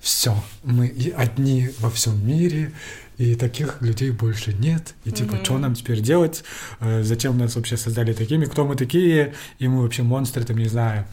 [0.00, 2.72] все, мы одни во всем мире,
[3.18, 4.94] и таких людей больше нет.
[5.04, 5.44] И типа, Мгм.
[5.44, 6.44] что нам теперь делать?
[6.80, 8.44] Э, Зачем нас вообще создали такими?
[8.44, 9.34] Кто мы такие?
[9.58, 11.04] И мы вообще монстры, там, не знаю.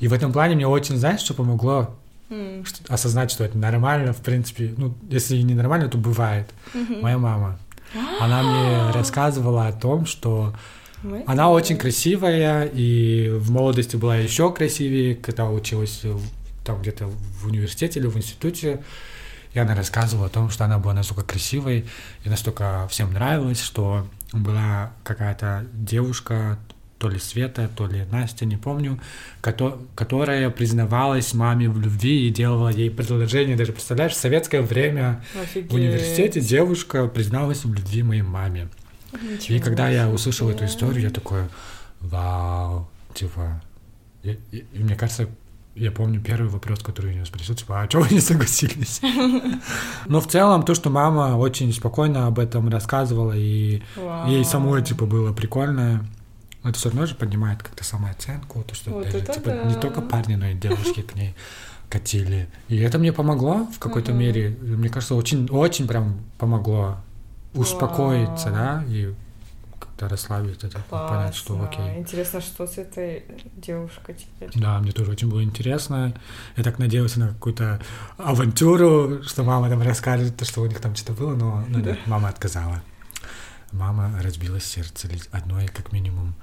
[0.00, 1.96] И в этом плане мне очень, знаешь, что помогло?
[2.30, 4.74] м, Что- осознать, что это нормально, в принципе.
[4.76, 6.50] Ну, если и не нормально, то бывает.
[6.74, 7.00] мгм.
[7.00, 7.58] Моя мама.
[8.20, 10.54] Она мне рассказывала о том, что
[11.02, 16.02] Мы- она очень красивая и в молодости была еще красивее, когда училась
[16.68, 18.80] там где-то в университете или в институте.
[19.54, 21.86] И она рассказывала о том, что она была настолько красивой
[22.24, 26.58] и настолько всем нравилась, что была какая-то девушка,
[26.98, 29.00] то ли Света, то ли Настя, не помню,
[29.40, 33.56] кото- которая признавалась маме в любви и делала ей предложение.
[33.56, 35.70] Даже представляешь, в советское время Офигеть.
[35.72, 38.68] в университете девушка призналась в любви моей маме.
[39.22, 40.14] И Ничего когда я себе.
[40.14, 41.44] услышал эту историю, я такой,
[42.00, 43.62] вау, типа,
[44.24, 45.28] и, и- и мне кажется,
[45.78, 49.00] я помню первый вопрос, который у нее спросил, типа, а чего вы не согласились?
[50.06, 53.82] Но в целом то, что мама очень спокойно об этом рассказывала, и
[54.26, 56.06] ей самой, типа, было прикольно,
[56.64, 60.46] это все равно же поднимает как-то самооценку, то, что даже, типа, не только парни, но
[60.46, 61.34] и девушки к ней
[61.88, 62.48] катили.
[62.68, 64.56] И это мне помогло в какой-то мере.
[64.60, 66.98] Мне кажется, очень, очень прям помогло
[67.54, 69.14] успокоиться, да, и
[69.98, 71.84] как-то расслабиться, это, понять, что Классно.
[71.84, 71.98] окей.
[71.98, 73.24] Интересно, что с этой
[73.56, 74.50] девушкой теперь.
[74.54, 76.14] Да, мне тоже очень было интересно.
[76.56, 77.80] Я так надеялся на какую-то
[78.16, 82.28] авантюру, что мама там расскажет, что у них там что-то было, но, но нет, мама
[82.28, 82.82] отказала.
[83.72, 86.34] Мама разбила сердце одной, как минимум,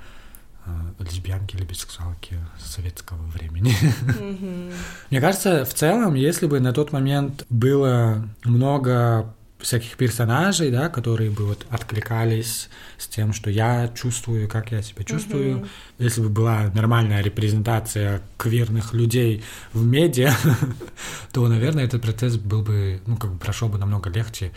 [0.66, 3.74] э, лесбиянки или бисексуалки советского времени.
[4.02, 4.72] Мгм.
[5.10, 11.32] Мне кажется, в целом, если бы на тот момент было много всяких персонажей, да, которые
[11.32, 15.68] бы вот откликались с тем, что я чувствую, как я себя чувствую, Мгм.
[15.98, 20.34] если бы была нормальная репрезентация квирных людей в медиа,
[21.32, 24.52] то, наверное, этот процесс был бы, ну, как бы прошел бы намного легче.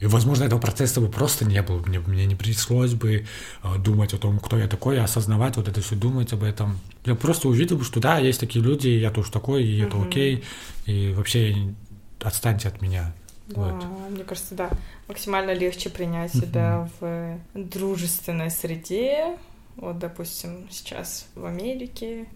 [0.00, 1.80] И, возможно, этого процесса бы просто не было.
[1.84, 3.26] Мне, мне не пришлось бы
[3.64, 6.78] э, думать о том, кто я такой, осознавать вот это все, думать об этом.
[7.04, 10.44] Я просто увидел бы, что да, есть такие люди, я тоже такой, и это окей.
[10.86, 11.74] И вообще
[12.20, 13.12] отстаньте от меня.
[13.48, 13.84] Да, Вот.
[14.10, 14.70] мне кажется, да,
[15.08, 19.36] максимально легче принять себя в дружественной среде.
[19.76, 22.26] Вот, допустим, сейчас в Америке,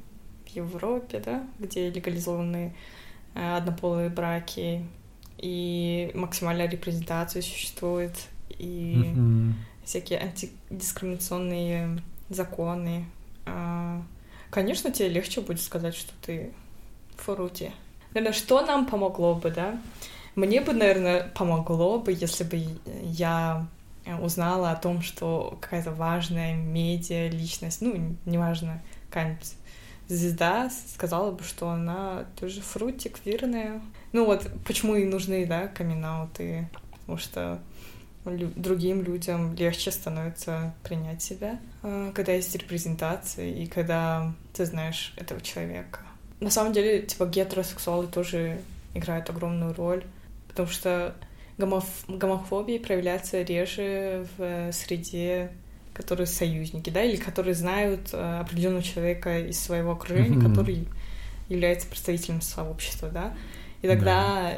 [0.46, 2.74] в Европе, да, где легализованы
[3.34, 4.84] э, однополые браки,
[5.38, 8.12] и максимальная репрезентация существует,
[8.50, 9.14] и
[9.84, 13.06] всякие антидискриминационные законы.
[13.46, 14.02] А,
[14.50, 16.52] Конечно, тебе легче будет сказать, что ты
[17.16, 17.70] фрути.
[18.12, 19.80] Наверное, что нам помогло бы, да?
[20.34, 22.64] Мне бы, наверное, помогло бы, если бы
[23.02, 23.66] я
[24.20, 29.54] узнала о том, что какая-то важная медиа личность, ну, неважно, какая-нибудь
[30.08, 33.80] звезда сказала бы, что она тоже фрути, квирная.
[34.12, 37.60] Ну вот, почему и нужны, да, камин потому что
[38.24, 45.12] лю- другим людям легче становится принять себя, э, когда есть репрезентация и когда ты знаешь
[45.16, 46.00] этого человека.
[46.40, 48.60] На самом деле, типа, гетеросексуалы тоже
[48.94, 50.04] играют огромную роль,
[50.52, 51.14] потому что
[51.58, 55.50] гомоф- гомофобия проявляется реже в среде,
[55.94, 60.50] которые союзники, да, или которые знают э, определенного человека из своего окружения, Мгм.
[60.50, 60.86] который
[61.48, 63.34] является представителем сообщества, да.
[63.82, 64.54] И тогда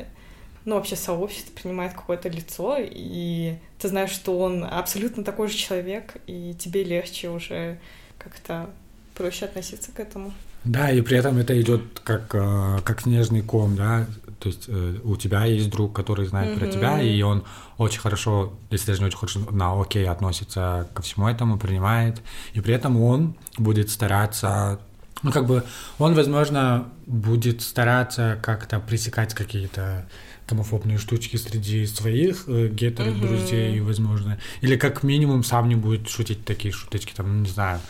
[0.65, 6.17] ну, вообще сообщество принимает какое-то лицо, и ты знаешь, что он абсолютно такой же человек,
[6.27, 7.79] и тебе легче уже
[8.19, 8.71] как-то
[9.15, 10.33] проще относиться к этому.
[10.65, 14.07] Да, и при этом это идет как, э, как снежный ком, да.
[14.45, 16.73] То есть э, у тебя есть друг, который знает про Мгм.
[16.75, 17.45] тебя, и он
[17.79, 22.21] очень хорошо, если даже не очень хорошо, на окей относится ко всему этому, принимает.
[22.53, 24.79] И при этом он будет стараться,
[25.23, 25.65] ну, как бы,
[25.99, 30.07] он, возможно, будет стараться как-то пресекать какие-то
[30.47, 34.39] гомофобные штучки среди своих э, гетеро-друзей, возможно.
[34.61, 37.81] Или как минимум сам не будет шутить такие шуточки, там, не знаю.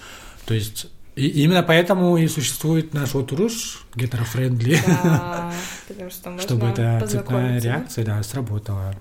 [0.46, 0.86] То есть
[1.16, 5.53] и именно поэтому и существует наш вот руш гетерофрендли, Да,
[6.11, 8.94] что чтобы эта цепная реакция, да, сработала,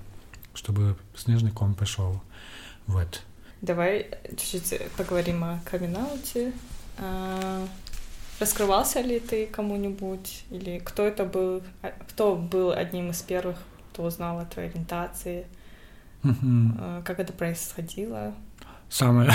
[0.54, 2.20] чтобы снежный ком пошел.
[2.86, 3.22] Вот.
[3.62, 5.96] Давай чуть-чуть поговорим о камин
[8.40, 10.44] Раскрывался ли ты кому-нибудь?
[10.50, 11.62] Или кто это был?
[11.82, 13.56] А, Кто был одним из первых,
[13.92, 15.46] кто узнал о твоей ориентации?
[16.24, 18.34] А, Как это происходило?
[18.94, 19.28] Самое...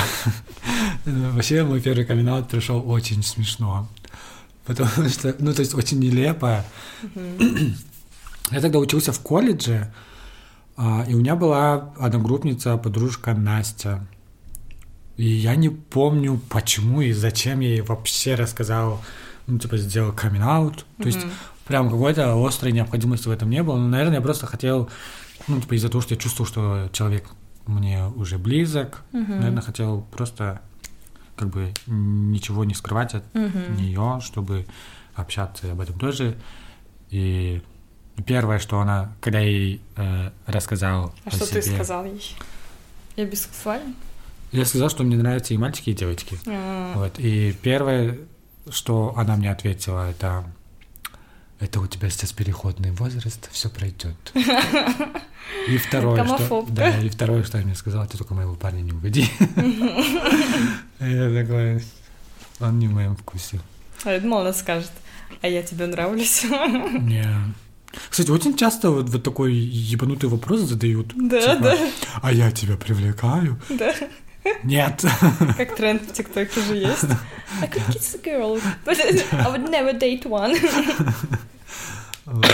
[1.06, 3.90] Вообще, мой первый камин пришел очень смешно.
[4.66, 6.64] Потому что, ну, то есть очень нелепо.
[8.52, 9.94] Я тогда учился в колледже,
[10.78, 14.08] а, и у меня была одногруппница, подружка Настя.
[15.18, 19.02] И я не помню, почему и зачем я ей вообще рассказал,
[19.46, 21.20] ну, типа, сделал камин То есть
[21.68, 23.76] прям какой-то острой необходимости в этом не было.
[23.76, 24.90] Но, наверное, я просто хотел,
[25.50, 27.26] ну, типа, из-за того, что я чувствовал, что человек
[27.70, 29.38] мне уже близок, Мгм.
[29.38, 30.62] наверное, хотел просто
[31.36, 33.76] как бы ничего не скрывать от Мгм.
[33.78, 34.66] нее, чтобы
[35.16, 36.38] общаться и об этом тоже.
[37.12, 37.62] И
[38.26, 42.36] первое, что она, когда я ей э, рассказал А что ты себе, сказал ей?
[43.16, 43.96] Я бисексуален?
[44.52, 46.38] я сказал, что мне нравятся и мальчики, и девочки.
[46.48, 47.20] А, Вот.
[47.20, 48.18] И первое,
[48.70, 50.44] что она мне ответила, это
[51.60, 54.16] это у тебя сейчас переходный возраст, все пройдет.
[55.68, 58.92] И второе, что, да, и второе, что я мне сказала, ты только моего парня не
[58.92, 59.28] уводи.
[61.00, 61.84] Я такой,
[62.60, 63.60] он не в моем вкусе.
[64.04, 64.92] А я думала, она скажет,
[65.42, 66.44] а я тебе нравлюсь.
[66.44, 67.26] Не.
[68.10, 71.14] Кстати, очень часто вот, вот такой ебанутый вопрос задают.
[71.16, 71.78] Да, типа, да,
[72.22, 73.60] А я тебя привлекаю?
[73.70, 73.94] да.
[74.64, 75.04] Нет.
[75.58, 77.04] Как тренд в ТикТоке же есть.
[77.62, 78.98] I could kiss a girl, but
[79.34, 80.56] I would never date one.
[82.26, 82.46] Вот.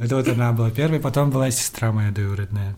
[0.00, 2.76] Это вот она была первой, потом была сестра моя двоюродная,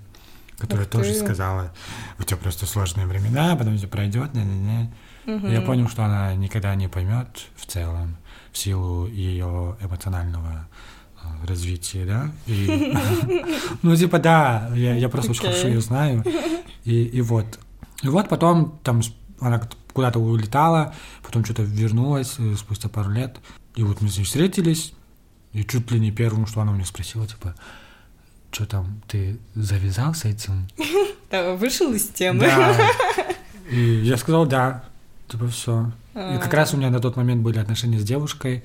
[0.58, 1.18] которая Ух тоже ты.
[1.18, 1.72] сказала,
[2.18, 4.92] у тебя просто сложные времена, потом все пройдет, не-не-не.
[5.26, 5.66] И Я Мгм.
[5.66, 8.16] понял, что она никогда не поймет в целом
[8.52, 10.68] в силу ее эмоционального
[11.20, 12.30] а, развития, да?
[12.46, 12.94] И,
[13.82, 15.50] ну, типа, да, я, я просто очень Окей.
[15.52, 16.24] хорошо ее знаю.
[16.84, 17.58] И, и вот.
[18.02, 19.00] И вот потом там
[19.40, 23.37] она куда-то улетала, потом что-то вернулась э, спустя пару лет.
[23.74, 24.92] И вот мы с ней встретились,
[25.52, 27.54] и чуть ли не первым, что она у меня спросила, типа,
[28.50, 30.68] что там, ты завязал с этим?
[31.58, 32.48] Вышел из темы.
[33.70, 34.84] И я сказал, да.
[35.28, 35.92] Типа, все.
[36.14, 36.37] А.
[36.37, 38.64] И как раз у меня на тот момент были отношения с девушкой.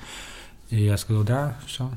[0.69, 1.91] И я сказал, да, все.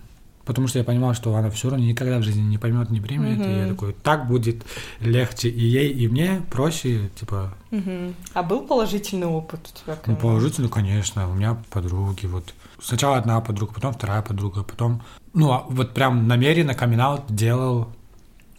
[0.46, 3.46] Потому что я понимал, что она все равно никогда в жизни не поймет, не примет.
[3.46, 4.64] И я такой, так будет
[5.00, 8.14] легче и ей, и мне проще, типа, Мгм.
[8.32, 9.94] А был положительный опыт у тебя?
[9.96, 10.22] ну, камин-аут?
[10.22, 11.28] положительно, конечно.
[11.28, 12.54] У меня подруги, вот.
[12.80, 15.02] Сначала одна подруга, потом вторая подруга, потом...
[15.34, 17.92] Ну, а вот прям намеренно камин делал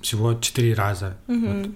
[0.02, 1.18] всего четыре раза.
[1.28, 1.76] Вот Мгм.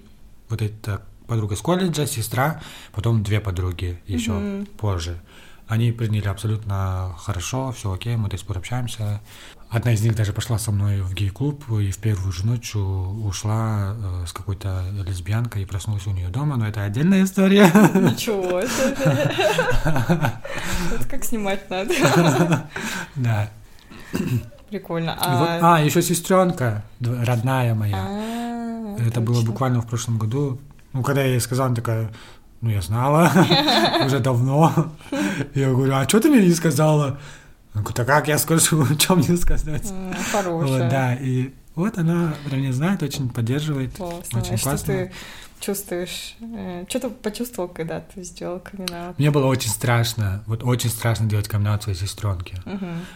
[0.49, 4.65] вот эта подруга с колледжа, сестра, потом две подруги еще Мгм.
[4.77, 5.21] позже.
[5.67, 9.21] Они приняли абсолютно хорошо, все окей, мы до сих пор общаемся.
[9.71, 13.95] Одна из них даже пошла со мной в гей-клуб и в первую же ночь ушла
[13.95, 17.71] э, с какой-то лесбиянкой и проснулась у нее дома, но это отдельная история.
[17.93, 19.31] Ничего себе.
[19.85, 21.93] Это как снимать надо.
[23.15, 23.49] Да.
[24.69, 25.15] Прикольно.
[25.17, 27.97] А, а, еще сестренка, родная моя.
[27.97, 30.59] А, Это было буквально в прошлом году.
[30.91, 32.11] Ну, когда я ей сказал, она такая,
[32.59, 33.31] ну, я знала
[34.05, 34.91] уже давно.
[35.55, 37.19] Я говорю, а что ты мне не сказала?
[37.73, 39.89] Она говорит, а как я скажу, что мне сказать?
[39.91, 40.89] Вот, Хорошая.
[40.89, 43.95] да, и вот она про меня знает, очень поддерживает.
[43.95, 44.39] Классно.
[44.39, 44.87] Очень А что классно.
[44.93, 45.11] ты
[45.59, 46.35] чувствуешь?
[46.41, 51.27] э, Что ты почувствовал, когда ты сделал камин Мне было очень страшно, вот очень страшно
[51.27, 52.61] делать камин своей сестренке,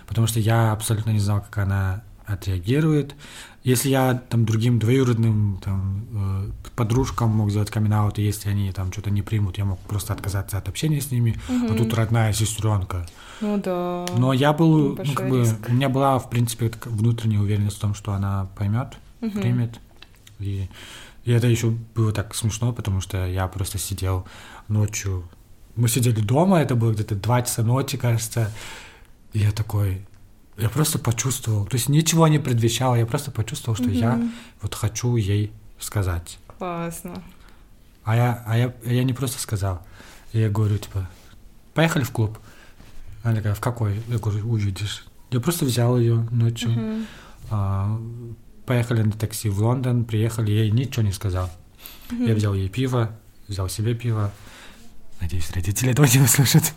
[0.08, 3.16] потому что я абсолютно не знал, как она отреагирует.
[3.64, 8.91] Если я там другим двоюродным там, э, подружкам мог сделать камин и если они там
[8.91, 11.36] что-то не примут, я мог просто отказаться от общения с ними.
[11.49, 13.06] А тут родная сестренка.
[13.42, 14.06] Ну да.
[14.18, 15.56] Но я был, ну, как бы, риск.
[15.68, 19.42] у меня была, в принципе, внутренняя уверенность в том, что она поймет, Мгм.
[19.42, 19.80] примет.
[20.40, 20.70] И,
[21.24, 24.26] и это еще было так смешно, потому что я просто сидел
[24.68, 25.28] ночью.
[25.76, 28.52] Мы сидели дома, это было где-то 2 часа ночи, кажется.
[29.34, 30.06] И я такой,
[30.58, 34.32] я просто почувствовал, то есть ничего не предвещало, я просто почувствовал, что я Мгм.
[34.62, 36.40] вот хочу ей сказать.
[36.58, 37.22] Классно.
[38.06, 39.82] А я, а я, я не просто сказал.
[40.32, 41.10] Я говорю, типа,
[41.74, 42.38] поехали в клуб.
[43.26, 44.03] Она такая, в какой?
[44.07, 45.03] Я говорю, увидишь.
[45.32, 46.69] Я просто взял ее ночью.
[46.69, 47.07] Мгм.
[47.49, 47.99] а,
[48.67, 51.49] поехали на такси в Лондон, приехали, я ей ничего не сказал.
[52.11, 53.17] Я взял ей пиво,
[53.47, 54.32] взял себе пиво.
[55.19, 56.71] Надеюсь, родители этого не услышат.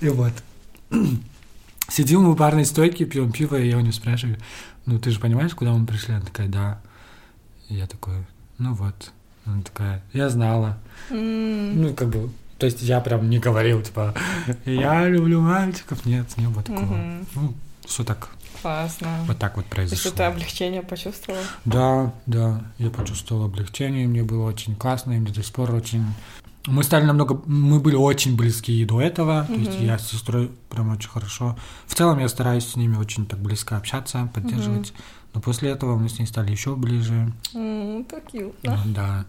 [0.00, 0.32] И вот.
[1.88, 4.38] Сидим у барной стойки, пьем пиво, и я у нее спрашиваю,
[4.86, 6.14] ну ты же понимаешь, куда мы пришли?
[6.14, 6.80] Она такая, да.
[7.68, 8.14] И я такой,
[8.58, 9.10] ну вот.
[9.44, 10.78] Она такая, я знала.
[11.10, 12.30] Ну, как бы,
[12.62, 14.14] то есть я прям не говорил, типа,
[14.64, 16.06] я люблю мальчиков.
[16.06, 16.84] Нет, не было такого.
[16.84, 17.26] Мгм.
[17.34, 17.54] Ну,
[17.84, 18.28] все так,
[18.62, 19.08] Классно.
[19.26, 20.12] вот так вот произошло.
[20.12, 21.40] ты облегчение почувствовал?
[21.64, 26.04] Да, да, я почувствовал облегчение, мне было очень классно, и мне до сих пор очень...
[26.68, 27.42] Мы стали намного...
[27.46, 31.58] Мы были очень близки и до этого, то есть я с сестрой прям очень хорошо.
[31.88, 34.92] В целом я стараюсь с ними очень так близко общаться, поддерживать,
[35.34, 37.32] но после этого мы с ней стали еще ближе.
[37.54, 38.78] М, Так cute, да?
[38.86, 39.24] Да.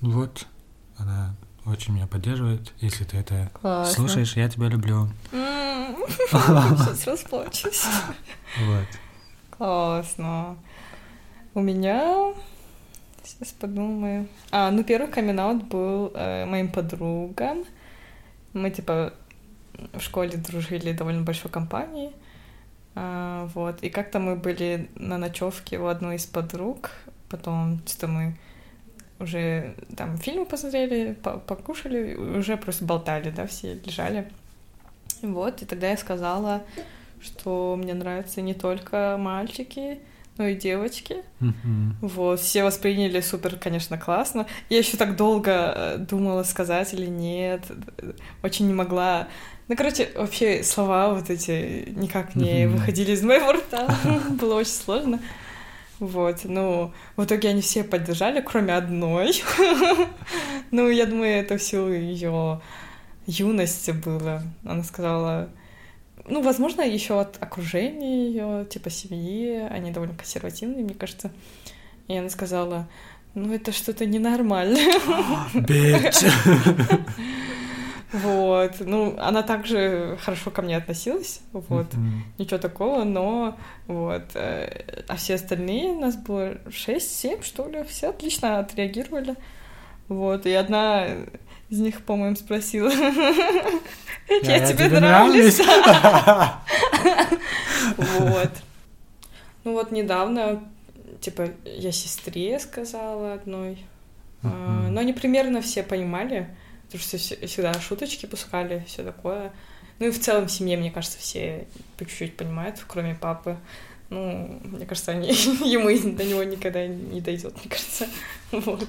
[0.00, 0.46] Вот,
[0.98, 1.34] она
[1.70, 2.72] очень меня поддерживает.
[2.78, 3.94] Если ты это Классно.
[3.94, 5.08] слушаешь, я тебя люблю.
[6.30, 7.84] Сейчас расплачусь.
[8.60, 8.86] Вот.
[9.50, 10.56] Классно.
[11.54, 12.34] У меня...
[13.22, 14.26] Сейчас подумаю.
[14.50, 17.64] А, ну первый камин был э, моим подругам.
[18.54, 19.12] Мы, типа,
[19.92, 22.12] в школе дружили довольно большой компанией.
[22.94, 23.82] А, вот.
[23.82, 26.90] И как-то мы были на ночевке у одной из подруг.
[27.28, 28.34] Потом что мы
[29.20, 34.28] уже там фильмы посмотрели, по- покушали, уже просто болтали, да, все лежали.
[35.22, 36.62] Вот, и тогда я сказала,
[37.20, 39.98] что мне нравятся не только мальчики,
[40.36, 41.16] но и девочки.
[41.40, 41.96] Мгм.
[42.00, 44.46] Вот, все восприняли супер, конечно, классно.
[44.68, 47.62] Я еще так долго э, думала, сказать или нет.
[48.44, 49.26] Очень не могла.
[49.66, 52.76] Ну, короче, вообще слова вот эти никак не Мгм.
[52.76, 53.92] выходили из моего рта.
[54.40, 55.18] Было очень сложно.
[56.00, 59.32] Вот, ну, в итоге они все поддержали, кроме одной.
[60.70, 62.60] Ну, я думаю, это всю ее
[63.26, 64.42] юности было.
[64.66, 65.48] Она сказала,
[66.26, 71.30] ну, возможно, еще от окружения ее, типа семьи, они довольно консервативные, мне кажется.
[72.06, 72.86] И она сказала,
[73.34, 75.00] ну, это что-то ненормальное.
[75.54, 76.16] Бич.
[78.12, 78.72] Вот.
[78.80, 81.86] Ну, она также хорошо ко мне относилась, вот.
[82.38, 84.22] Ничего такого, но вот.
[84.34, 89.34] э, А все остальные, нас было 6-7, что ли, все отлично отреагировали.
[90.08, 90.46] Вот.
[90.46, 91.06] И одна
[91.68, 92.88] из них, по-моему, спросила,
[94.42, 95.60] я тебе нравлюсь?
[97.96, 98.50] Вот.
[99.64, 100.62] Ну вот недавно,
[101.20, 103.76] типа, я сестре сказала одной,
[104.42, 106.48] а, но они примерно все понимали,
[106.88, 109.52] потому что все- всегда шуточки пускали, все такое.
[109.98, 111.66] Ну и в целом в семье, мне кажется, все
[111.96, 113.56] по чуть-чуть понимают, кроме папы.
[114.10, 118.06] Ну, мне кажется, они, ему до него никогда не дойдет, мне кажется.
[118.52, 118.88] Вот.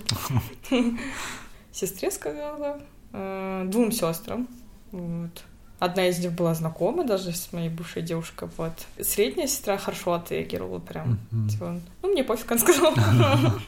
[1.71, 2.81] Сестре сказала,
[3.11, 4.47] э, двум сестрам.
[4.91, 5.43] Вот.
[5.79, 8.49] Одна из них была знакома даже с моей бывшей девушкой.
[8.57, 8.73] Вот.
[9.01, 11.19] Средняя сестра хорошо отреагировала прям.
[11.49, 12.93] Типа, ну, мне пофиг, она сказала.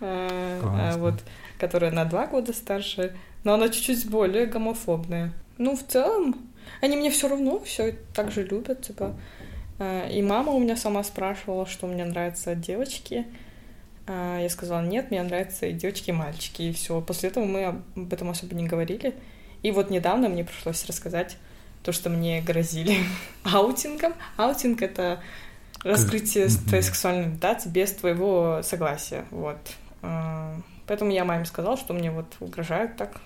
[0.00, 0.94] Э.
[0.96, 1.14] Вот,
[1.58, 3.16] которая на два года старше,
[3.48, 5.32] но она чуть-чуть более гомофобная.
[5.56, 6.36] Ну, в целом,
[6.82, 9.14] они мне все равно все так же любят, типа.
[9.78, 13.26] Э, И мама у меня сама спрашивала, что мне нравятся девочки.
[14.06, 17.00] А Я сказала, нет, мне нравятся и девочки, и мальчики, и все.
[17.00, 19.14] После этого мы об этом особо не говорили.
[19.62, 21.38] И вот недавно мне пришлось рассказать
[21.82, 22.98] то, что мне грозили
[23.44, 24.12] аутингом.
[24.36, 25.22] Аутинг— это
[25.82, 29.24] раскрытие твоей сексуальной ориентации без твоего согласия.
[29.30, 29.56] Вот.
[30.02, 33.20] А, Поэтому я маме сказала, что мне вот угрожают так.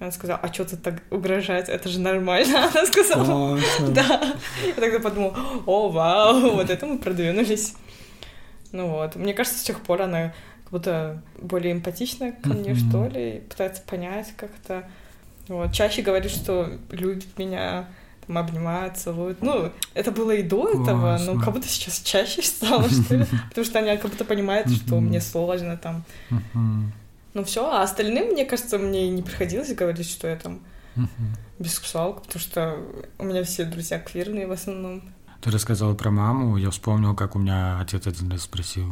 [0.00, 1.68] Она сказала, а что ты так угрожать?
[1.68, 2.68] Это же нормально.
[2.74, 3.88] Она сказала, Классно.
[3.94, 4.34] да.
[4.66, 5.34] Я тогда подумала,
[5.66, 7.74] о, вау, вот это мы продвинулись.
[8.72, 12.88] Ну вот, мне кажется, с тех пор она как будто более эмпатична ко мне, Мгм.
[12.90, 14.84] что ли, пытается понять как-то.
[15.48, 17.86] Вот, чаще говорит, что любит меня,
[18.26, 19.40] там, обнимает, целует.
[19.42, 20.86] Ну, это было и до этого,
[21.18, 21.40] но Классно.
[21.40, 23.26] как будто сейчас чаще стало, что ли.
[23.50, 26.02] Потому что она как будто понимает, что мне сложно там.
[27.34, 30.60] Ну все, а остальным, мне кажется, мне не приходилось говорить, что я там
[30.94, 31.08] Мгм.
[31.58, 32.76] бисексуалка, потому что
[33.18, 35.02] у меня все друзья квирные в основном.
[35.40, 38.88] Ты рассказала про маму, я вспомнил, как у меня отец один раз спросил.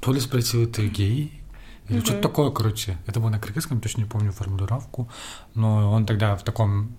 [0.00, 1.40] То ли спросил, ты гей?
[1.88, 2.04] Или Мгм.
[2.04, 2.98] что-то такое, короче.
[3.06, 5.08] Это было на кыргызском, точно не помню формулировку.
[5.54, 6.96] Но он тогда в таком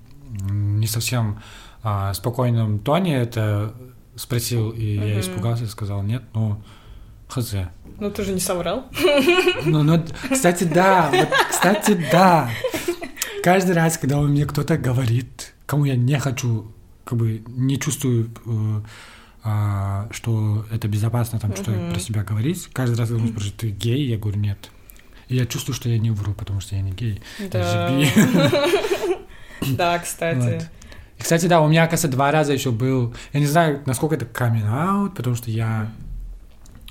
[0.49, 1.41] не совсем
[1.83, 3.75] а, спокойном тоне это
[4.15, 5.19] спросил, и я Мгм.
[5.19, 6.63] испугался и сказал, нет, ну,
[7.27, 7.53] хз.
[7.99, 8.85] Ну ты же не соврал.
[9.65, 12.49] Ну, ну, кстати, да, вот, кстати, да.
[13.43, 16.71] Каждый раз, когда у меня кто-то говорит, кому я не хочу,
[17.03, 18.81] как бы не чувствую, э,
[19.43, 21.91] а, что это безопасно там что Мгм.
[21.91, 24.07] про себя говорить, каждый раз, когда он спрашивает, ты гей?
[24.07, 24.71] Я говорю, нет.
[25.27, 27.21] И я чувствую, что я не вру, потому что я не гей.
[27.51, 27.91] Да.
[29.77, 30.37] Да, кстати.
[30.37, 30.67] Вот.
[31.17, 34.25] И, кстати, да, у меня, кажется, два раза еще был, я не знаю, насколько это
[34.25, 35.91] камин потому что я,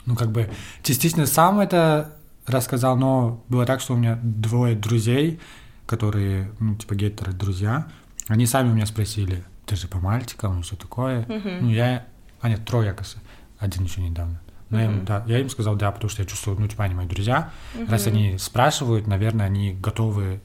[0.06, 0.50] ну, как бы,
[0.82, 5.40] частично сам это рассказал, но было так, что у меня двое друзей,
[5.86, 7.86] которые, ну, типа, гетеры друзья,
[8.28, 11.20] они сами у меня спросили, ты же по мальчикам, что такое?
[11.26, 11.58] Мгм.
[11.60, 12.06] Ну, я,
[12.40, 13.18] а нет, трое, кажется,
[13.58, 14.40] один еще недавно.
[14.70, 16.94] Но я, им, да, я им сказал, да, потому что я чувствую, ну, типа, они
[16.94, 17.50] мои друзья.
[17.86, 18.14] Раз Мгм.
[18.14, 20.40] они спрашивают, наверное, они готовы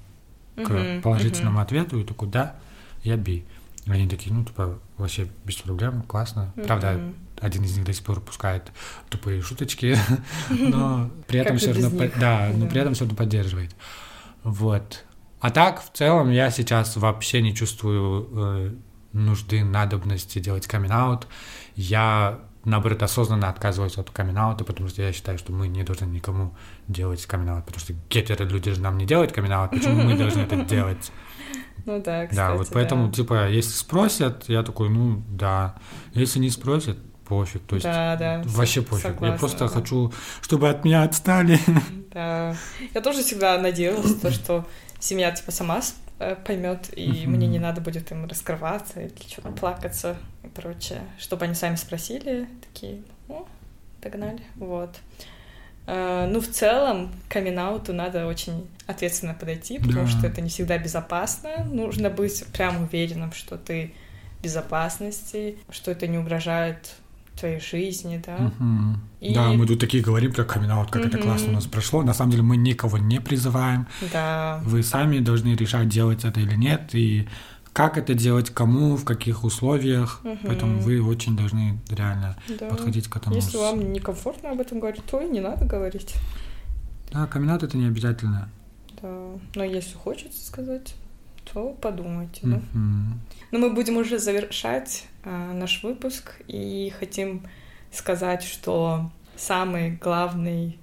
[0.55, 2.55] к Мгм, положительному ответу, и такой, да,
[3.03, 3.45] я би.
[3.87, 6.53] Они такие, ну, типа, вообще без проблем, классно.
[6.55, 6.65] мгм.
[6.65, 7.01] Правда.
[7.41, 8.71] Один из них до сих пор пускает
[9.09, 9.97] тупые шуточки,
[10.49, 13.75] но при этом все равно, да, но при этом все равно поддерживает.
[14.43, 15.05] Вот.
[15.39, 18.71] А так, в целом, я сейчас вообще не чувствую э,
[19.13, 21.19] нужды, надобности делать камин
[21.75, 26.55] Я, наоборот, осознанно отказываюсь от камин потому что я считаю, что мы не должны никому
[26.87, 30.55] делать камин потому что гетеры люди же нам не делают камин почему мы должны это
[30.65, 31.11] делать?
[31.85, 33.13] Ну да, кстати, Да, вот поэтому, да.
[33.13, 35.75] типа, если спросят, я такой, ну, да.
[36.13, 36.97] Если не спросят,
[37.29, 37.61] пофиг.
[37.67, 39.05] То есть, Да, да, вообще пофиг.
[39.05, 39.67] я согласна, просто да.
[39.67, 40.11] хочу,
[40.41, 41.59] чтобы от меня отстали.
[42.11, 42.55] Да.
[42.95, 44.65] Я тоже всегда надеялась, то, что
[44.99, 45.79] семья типа сама
[46.43, 47.31] поймет, и Мгм.
[47.35, 51.01] мне не надо будет им раскрываться или что-то плакаться и прочее.
[51.19, 53.45] Чтобы они сами спросили, такие, о,
[54.01, 54.95] догнали, вот.
[55.85, 57.55] А, Ну, в целом, к камин
[57.93, 60.07] надо очень ответственно подойти, потому Да.
[60.07, 61.63] что это не всегда безопасно.
[61.65, 63.93] Нужно быть прям уверенным, что ты
[64.39, 66.95] в безопасности, что это не угрожает
[67.39, 68.51] твоей жизни, да.
[69.19, 71.25] И- Да, мы тут такие говорим про камин как это Мгм.
[71.27, 72.03] классно у нас прошло.
[72.03, 73.87] На самом деле мы никого не призываем.
[74.13, 74.61] Да.
[74.65, 77.27] Вы сами должны решать, делать это или нет, и
[77.73, 80.21] как это делать, кому, в каких условиях.
[80.23, 80.39] Мгм.
[80.45, 82.67] Поэтому вы очень должны реально да.
[82.67, 83.35] подходить к этому.
[83.35, 86.15] Если вам некомфортно об этом говорить, то и не надо говорить.
[87.11, 88.49] Да, камин это не обязательно.
[89.01, 89.29] Да.
[89.55, 90.95] Но если хочется сказать,
[91.51, 92.61] то подумайте, да.
[93.51, 97.47] Но мы будем уже завершать наш выпуск и хотим
[97.91, 100.77] сказать, что самый главный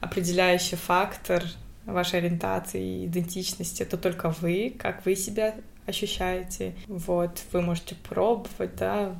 [0.00, 1.42] определяющий фактор
[1.84, 5.54] вашей ориентации и идентичности это только вы, как вы себя
[5.86, 6.74] ощущаете.
[6.88, 9.14] Вот, вы можете пробовать, да,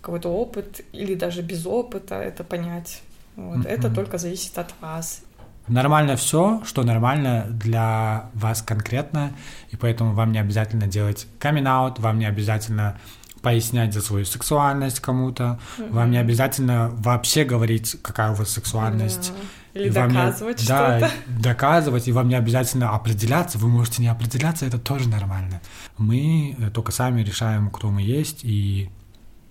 [0.00, 3.02] какой-то опыт или даже без опыта это понять.
[3.34, 3.94] Вот, Это Мгм.
[3.94, 5.22] только зависит от вас.
[5.68, 9.32] Нормально все, что нормально для вас конкретно,
[9.70, 12.98] и поэтому вам не обязательно делать камин вам не обязательно
[13.46, 19.32] пояснять за свою сексуальность кому-то, вам не обязательно вообще говорить, какая у вас сексуальность.
[19.32, 19.80] Да.
[19.80, 21.12] Или И вам не- доказывать да, что-то.
[21.42, 25.60] доказывать, и вам не обязательно определяться, вы можете не определяться, это тоже нормально.
[25.96, 28.90] Мы э, только сами решаем, кто мы есть, и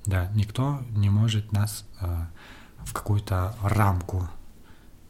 [0.06, 2.06] да, никто не может нас э,
[2.84, 4.28] в какую-то рамку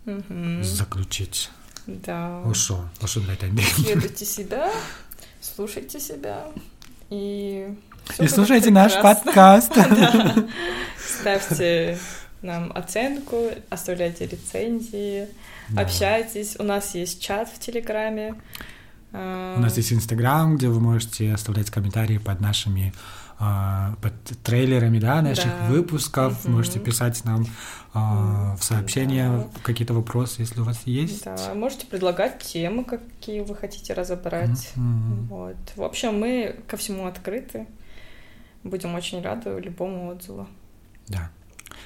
[0.05, 0.63] Мгм.
[0.63, 1.49] заключить.
[1.87, 2.41] Да.
[2.45, 4.69] Ушел, ушел на этой Следуйте себя,
[5.41, 6.45] слушайте себя
[7.09, 7.73] и...
[8.19, 9.73] И слушайте наш подкаст.
[9.75, 10.35] Да.
[11.19, 11.97] Ставьте
[12.41, 15.27] нам оценку, оставляйте рецензии,
[15.69, 15.81] Да.
[15.81, 16.55] общайтесь.
[16.59, 18.35] У нас есть чат в Телеграме.
[19.11, 22.93] У нас есть Инстаграм, где вы можете оставлять комментарии под нашими
[23.37, 25.67] а, под трейлерами да, наших Да.
[25.67, 26.45] выпусков.
[26.45, 26.55] Мгм.
[26.55, 27.45] Можете писать нам
[27.93, 29.47] а, в сообщения Да.
[29.61, 31.25] какие-то вопросы, если у вас есть.
[31.25, 34.71] Да, можете предлагать темы, какие вы хотите разобрать.
[34.75, 35.27] Мгм.
[35.27, 35.57] Вот.
[35.75, 37.67] В общем, мы ко всему открыты.
[38.65, 40.47] Будем очень рады любому отзыву.
[41.07, 41.29] Да.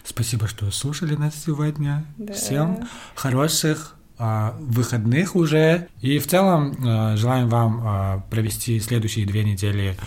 [0.06, 2.06] Спасибо, что слушали нас сегодня.
[2.18, 2.32] Да.
[2.32, 5.90] Всем хороших а, выходных уже.
[6.00, 9.98] И в целом а, желаем вам а, провести следующие две недели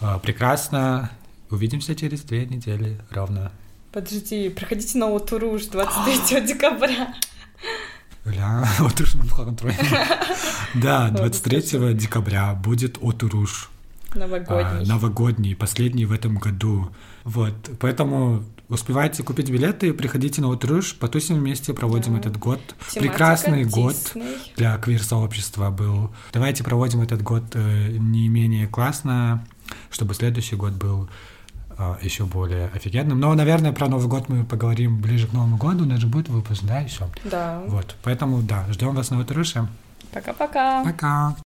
[0.00, 1.10] а, прекрасно.
[1.50, 3.50] Увидимся через две недели ровно.
[3.90, 7.12] Подожди, приходите на Отуруш 23 декабря.
[8.24, 9.74] Бля, Отуруш Манхантруй.
[10.74, 13.69] Да, 23 декабря будет Отуруш.
[14.14, 14.82] Новогодний.
[14.82, 16.90] а, новогодний, последний в этом году.
[17.24, 22.20] Вот, поэтому успевайте купить билеты, приходите на Утруш, потусим вместе, проводим Да.
[22.20, 22.60] этот год.
[22.90, 24.36] Тематика Прекрасный год Дисней.
[24.56, 26.10] для квир-сообщества был.
[26.32, 29.44] Давайте проводим этот год э, не менее классно,
[29.90, 31.08] чтобы следующий год был
[31.78, 33.20] э, еще более офигенным.
[33.20, 36.28] Но, наверное, про Новый год мы поговорим ближе к Новому году, у нас же будет
[36.28, 37.06] выпуск, да, еще.
[37.24, 37.62] Да.
[37.66, 39.68] Вот, поэтому, да, ждем вас на Утруше.
[40.12, 40.82] Пока-пока.
[40.84, 41.36] Пока!